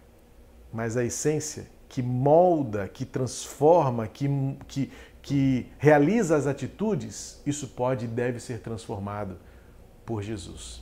mas 0.74 0.98
a 0.98 1.06
essência 1.06 1.68
que 1.88 2.02
molda, 2.02 2.88
que 2.88 3.06
transforma, 3.06 4.08
que, 4.08 4.28
que, 4.68 4.92
que 5.22 5.68
realiza 5.78 6.36
as 6.36 6.48
atitudes, 6.48 7.42
isso 7.46 7.68
pode 7.68 8.06
e 8.06 8.08
deve 8.08 8.40
ser 8.40 8.60
transformado 8.60 9.38
por 10.04 10.24
Jesus. 10.24 10.82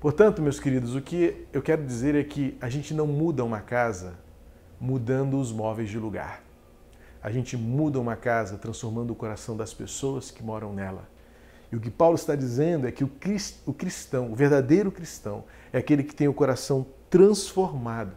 Portanto, 0.00 0.40
meus 0.40 0.58
queridos, 0.58 0.94
o 0.94 1.02
que 1.02 1.46
eu 1.52 1.60
quero 1.60 1.84
dizer 1.84 2.14
é 2.14 2.24
que 2.24 2.56
a 2.62 2.70
gente 2.70 2.94
não 2.94 3.06
muda 3.06 3.44
uma 3.44 3.60
casa 3.60 4.14
mudando 4.80 5.38
os 5.38 5.52
móveis 5.52 5.90
de 5.90 5.98
lugar. 5.98 6.42
A 7.26 7.32
gente 7.32 7.56
muda 7.56 7.98
uma 7.98 8.14
casa 8.14 8.56
transformando 8.56 9.10
o 9.10 9.16
coração 9.16 9.56
das 9.56 9.74
pessoas 9.74 10.30
que 10.30 10.44
moram 10.44 10.72
nela. 10.72 11.08
E 11.72 11.74
o 11.74 11.80
que 11.80 11.90
Paulo 11.90 12.14
está 12.14 12.36
dizendo 12.36 12.86
é 12.86 12.92
que 12.92 13.02
o 13.02 13.74
cristão, 13.74 14.30
o 14.30 14.36
verdadeiro 14.36 14.92
cristão, 14.92 15.42
é 15.72 15.78
aquele 15.78 16.04
que 16.04 16.14
tem 16.14 16.28
o 16.28 16.32
coração 16.32 16.86
transformado 17.10 18.16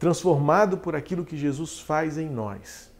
transformado 0.00 0.78
por 0.78 0.96
aquilo 0.96 1.26
que 1.26 1.36
Jesus 1.36 1.78
faz 1.78 2.16
em 2.16 2.28
nós. 2.28 2.90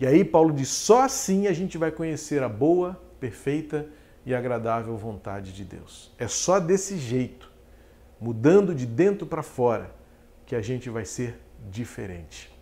E 0.00 0.06
aí 0.06 0.24
Paulo 0.24 0.54
diz: 0.54 0.68
só 0.68 1.02
assim 1.02 1.48
a 1.48 1.52
gente 1.52 1.76
vai 1.76 1.90
conhecer 1.90 2.42
a 2.42 2.48
boa, 2.48 2.98
perfeita 3.18 3.86
e 4.24 4.32
agradável 4.32 4.96
vontade 4.96 5.52
de 5.52 5.64
Deus. 5.64 6.14
É 6.16 6.28
só 6.28 6.60
desse 6.60 6.96
jeito, 6.96 7.50
mudando 8.20 8.72
de 8.72 8.86
dentro 8.86 9.26
para 9.26 9.42
fora, 9.42 9.90
que 10.46 10.54
a 10.54 10.62
gente 10.62 10.88
vai 10.88 11.04
ser 11.04 11.40
diferente. 11.68 12.56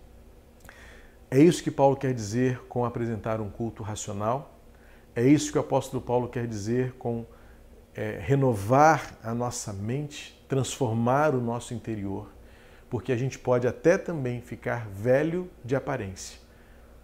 É 1.37 1.41
isso 1.41 1.63
que 1.63 1.71
Paulo 1.71 1.97
quer 1.97 2.15
dizer 2.15 2.61
com 2.69 2.85
apresentar 2.85 3.41
um 3.41 3.51
culto 3.51 3.83
racional. 3.83 4.59
É 5.15 5.23
isso 5.23 5.53
que 5.53 5.59
o 5.59 5.61
apóstolo 5.61 6.03
Paulo 6.03 6.29
quer 6.29 6.47
dizer 6.47 6.93
com 6.93 7.27
é, 7.95 8.19
renovar 8.21 9.19
a 9.23 9.35
nossa 9.35 9.73
mente, 9.73 10.43
transformar 10.49 11.35
o 11.35 11.41
nosso 11.41 11.75
interior 11.75 12.29
porque 12.89 13.13
a 13.13 13.17
gente 13.17 13.39
pode 13.39 13.67
até 13.67 13.99
também 13.99 14.41
ficar 14.41 14.87
velho 14.89 15.51
de 15.65 15.75
aparência. 15.75 16.39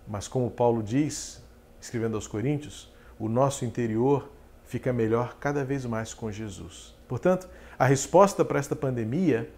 Mas 0.07 0.29
como 0.29 0.51
Paulo 0.51 0.83
diz, 0.83 1.43
escrevendo 1.81 2.15
aos 2.15 2.27
Coríntios, 2.27 2.93
o 3.19 3.29
nosso 3.29 3.65
interior 3.65 4.31
fica 4.65 4.93
melhor 4.93 5.37
cada 5.39 5.65
vez 5.65 5.85
mais 5.85 6.15
com 6.15 6.31
Jesus. 6.31 6.95
Portanto, 7.09 7.49
a 7.79 7.85
resposta 7.85 8.45
para 8.45 8.59
esta 8.59 8.77
pandemia 8.77 9.51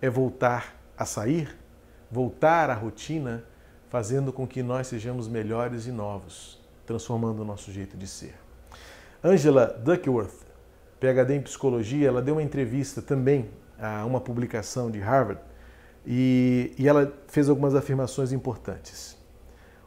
é 0.00 0.10
voltar 0.10 0.76
a 0.96 1.04
sair, 1.04 1.56
voltar 2.10 2.70
à 2.70 2.74
rotina, 2.74 3.44
fazendo 3.88 4.32
com 4.32 4.46
que 4.46 4.62
nós 4.62 4.86
sejamos 4.86 5.28
melhores 5.28 5.86
e 5.86 5.92
novos, 5.92 6.60
transformando 6.86 7.40
o 7.40 7.44
nosso 7.44 7.72
jeito 7.72 7.96
de 7.96 8.06
ser. 8.06 8.34
Angela 9.22 9.66
Duckworth, 9.66 10.46
PhD 11.00 11.34
em 11.34 11.40
psicologia, 11.40 12.08
ela 12.08 12.22
deu 12.22 12.34
uma 12.34 12.42
entrevista 12.42 13.00
também 13.00 13.50
a 13.78 14.04
uma 14.04 14.20
publicação 14.20 14.90
de 14.90 14.98
Harvard 14.98 15.40
e, 16.06 16.74
e 16.78 16.88
ela 16.88 17.12
fez 17.28 17.48
algumas 17.48 17.74
afirmações 17.74 18.32
importantes. 18.32 19.16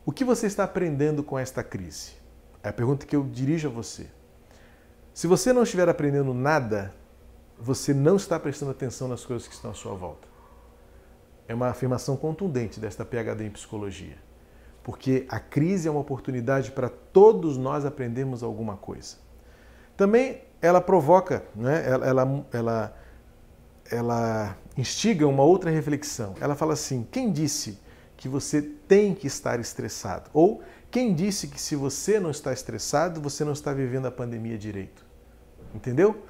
O 0.05 0.11
que 0.11 0.23
você 0.23 0.47
está 0.47 0.63
aprendendo 0.63 1.23
com 1.23 1.37
esta 1.37 1.63
crise? 1.63 2.13
É 2.63 2.69
a 2.69 2.73
pergunta 2.73 3.05
que 3.05 3.15
eu 3.15 3.23
dirijo 3.23 3.67
a 3.67 3.71
você. 3.71 4.07
Se 5.13 5.27
você 5.27 5.51
não 5.51 5.63
estiver 5.63 5.87
aprendendo 5.89 6.33
nada, 6.33 6.93
você 7.59 7.93
não 7.93 8.15
está 8.15 8.39
prestando 8.39 8.71
atenção 8.71 9.07
nas 9.07 9.25
coisas 9.25 9.47
que 9.47 9.53
estão 9.53 9.71
à 9.71 9.73
sua 9.73 9.93
volta. 9.93 10.30
É 11.51 11.53
uma 11.53 11.67
afirmação 11.67 12.15
contundente 12.15 12.79
desta 12.79 13.03
PhD 13.03 13.43
em 13.45 13.49
psicologia. 13.49 14.15
Porque 14.81 15.25
a 15.27 15.37
crise 15.37 15.85
é 15.85 15.91
uma 15.91 15.99
oportunidade 15.99 16.71
para 16.71 16.87
todos 16.87 17.57
nós 17.57 17.83
aprendermos 17.83 18.41
alguma 18.41 18.77
coisa. 18.77 19.17
Também 19.97 20.43
ela 20.61 20.79
provoca, 20.79 21.43
né? 21.53 21.83
ela, 21.85 22.07
ela, 22.07 22.45
ela 22.53 22.97
ela 23.91 24.57
instiga 24.77 25.27
uma 25.27 25.43
outra 25.43 25.69
reflexão. 25.69 26.35
Ela 26.39 26.55
fala 26.55 26.71
assim: 26.71 27.05
quem 27.11 27.33
disse 27.33 27.77
que 28.15 28.29
você 28.29 28.61
tem 28.61 29.13
que 29.13 29.27
estar 29.27 29.59
estressado? 29.59 30.29
Ou 30.33 30.63
quem 30.89 31.13
disse 31.13 31.49
que 31.49 31.59
se 31.59 31.75
você 31.75 32.17
não 32.17 32.31
está 32.31 32.53
estressado, 32.53 33.19
você 33.19 33.43
não 33.43 33.51
está 33.51 33.73
vivendo 33.73 34.05
a 34.05 34.11
pandemia 34.11 34.57
direito? 34.57 35.05
Entendeu? 35.75 36.23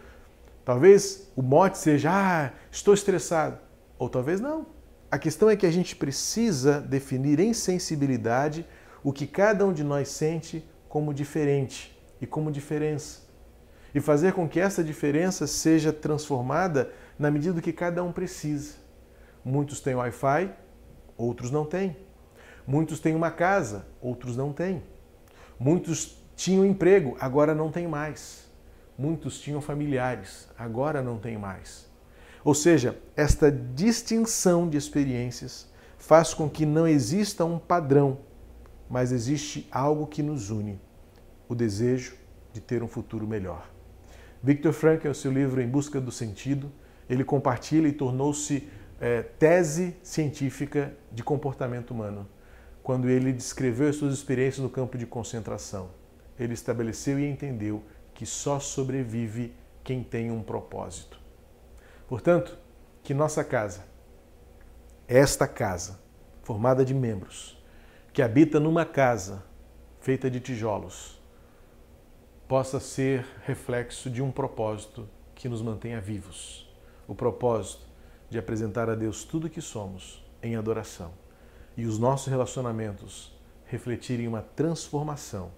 Talvez 0.65 1.31
o 1.35 1.43
mote 1.43 1.77
seja: 1.77 2.09
ah, 2.11 2.51
estou 2.71 2.95
estressado. 2.95 3.59
Ou 3.99 4.09
talvez 4.09 4.41
não. 4.41 4.80
A 5.11 5.19
questão 5.19 5.49
é 5.49 5.57
que 5.57 5.65
a 5.65 5.71
gente 5.71 5.93
precisa 5.93 6.79
definir 6.79 7.37
em 7.41 7.53
sensibilidade 7.53 8.65
o 9.03 9.11
que 9.11 9.27
cada 9.27 9.65
um 9.65 9.73
de 9.73 9.83
nós 9.83 10.07
sente 10.07 10.65
como 10.87 11.13
diferente 11.13 12.01
e 12.21 12.25
como 12.25 12.49
diferença. 12.49 13.23
E 13.93 13.99
fazer 13.99 14.31
com 14.31 14.47
que 14.47 14.57
essa 14.57 14.81
diferença 14.81 15.45
seja 15.47 15.91
transformada 15.91 16.93
na 17.19 17.29
medida 17.29 17.55
do 17.55 17.61
que 17.61 17.73
cada 17.73 18.01
um 18.01 18.13
precisa. 18.13 18.75
Muitos 19.43 19.81
têm 19.81 19.95
Wi-Fi, 19.95 20.53
outros 21.17 21.51
não 21.51 21.65
têm. 21.65 21.97
Muitos 22.65 23.01
têm 23.01 23.13
uma 23.13 23.31
casa, 23.31 23.85
outros 23.99 24.37
não 24.37 24.53
têm. 24.53 24.81
Muitos 25.59 26.23
tinham 26.37 26.65
emprego, 26.65 27.17
agora 27.19 27.53
não 27.53 27.69
têm 27.69 27.85
mais. 27.85 28.49
Muitos 28.97 29.41
tinham 29.41 29.59
familiares, 29.59 30.47
agora 30.57 31.01
não 31.01 31.17
têm 31.19 31.37
mais. 31.37 31.90
Ou 32.43 32.55
seja, 32.55 32.97
esta 33.15 33.51
distinção 33.51 34.67
de 34.67 34.77
experiências 34.77 35.69
faz 35.97 36.33
com 36.33 36.49
que 36.49 36.65
não 36.65 36.87
exista 36.87 37.45
um 37.45 37.59
padrão, 37.59 38.19
mas 38.89 39.11
existe 39.11 39.67
algo 39.71 40.07
que 40.07 40.23
nos 40.23 40.49
une: 40.49 40.79
o 41.47 41.53
desejo 41.53 42.15
de 42.51 42.59
ter 42.59 42.81
um 42.81 42.87
futuro 42.87 43.27
melhor. 43.27 43.69
Victor 44.43 44.73
Frankl, 44.73 45.07
em 45.07 45.13
seu 45.13 45.31
livro 45.31 45.61
Em 45.61 45.67
Busca 45.67 46.01
do 46.01 46.11
Sentido, 46.11 46.71
ele 47.07 47.23
compartilha 47.23 47.87
e 47.87 47.93
tornou-se 47.93 48.67
é, 48.99 49.21
tese 49.21 49.95
científica 50.01 50.93
de 51.11 51.23
comportamento 51.23 51.91
humano, 51.91 52.27
quando 52.81 53.07
ele 53.07 53.31
descreveu 53.31 53.89
as 53.89 53.95
suas 53.95 54.13
experiências 54.13 54.63
no 54.63 54.69
campo 54.69 54.97
de 54.97 55.05
concentração. 55.05 55.91
Ele 56.39 56.53
estabeleceu 56.53 57.19
e 57.19 57.29
entendeu 57.29 57.83
que 58.15 58.25
só 58.25 58.59
sobrevive 58.59 59.53
quem 59.83 60.03
tem 60.03 60.31
um 60.31 60.41
propósito. 60.41 61.20
Portanto, 62.11 62.57
que 63.03 63.13
nossa 63.13 63.41
casa, 63.41 63.85
esta 65.07 65.47
casa, 65.47 65.97
formada 66.43 66.83
de 66.83 66.93
membros, 66.93 67.57
que 68.11 68.21
habita 68.21 68.59
numa 68.59 68.83
casa 68.83 69.45
feita 70.01 70.29
de 70.29 70.41
tijolos, 70.41 71.21
possa 72.49 72.81
ser 72.81 73.25
reflexo 73.45 74.09
de 74.09 74.21
um 74.21 74.29
propósito 74.29 75.07
que 75.33 75.47
nos 75.47 75.61
mantenha 75.61 76.01
vivos. 76.01 76.69
O 77.07 77.15
propósito 77.15 77.87
de 78.29 78.37
apresentar 78.37 78.89
a 78.89 78.95
Deus 78.95 79.23
tudo 79.23 79.47
o 79.47 79.49
que 79.49 79.61
somos 79.61 80.21
em 80.43 80.57
adoração. 80.57 81.13
E 81.77 81.85
os 81.85 81.97
nossos 81.97 82.27
relacionamentos 82.27 83.33
refletirem 83.63 84.27
uma 84.27 84.41
transformação 84.41 85.49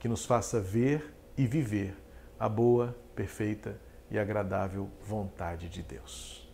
que 0.00 0.08
nos 0.08 0.26
faça 0.26 0.60
ver 0.60 1.14
e 1.36 1.46
viver 1.46 1.96
a 2.36 2.48
boa, 2.48 2.96
perfeita 3.14 3.86
e 4.10 4.18
agradável 4.18 4.90
vontade 5.02 5.68
de 5.68 5.82
Deus. 5.82 6.47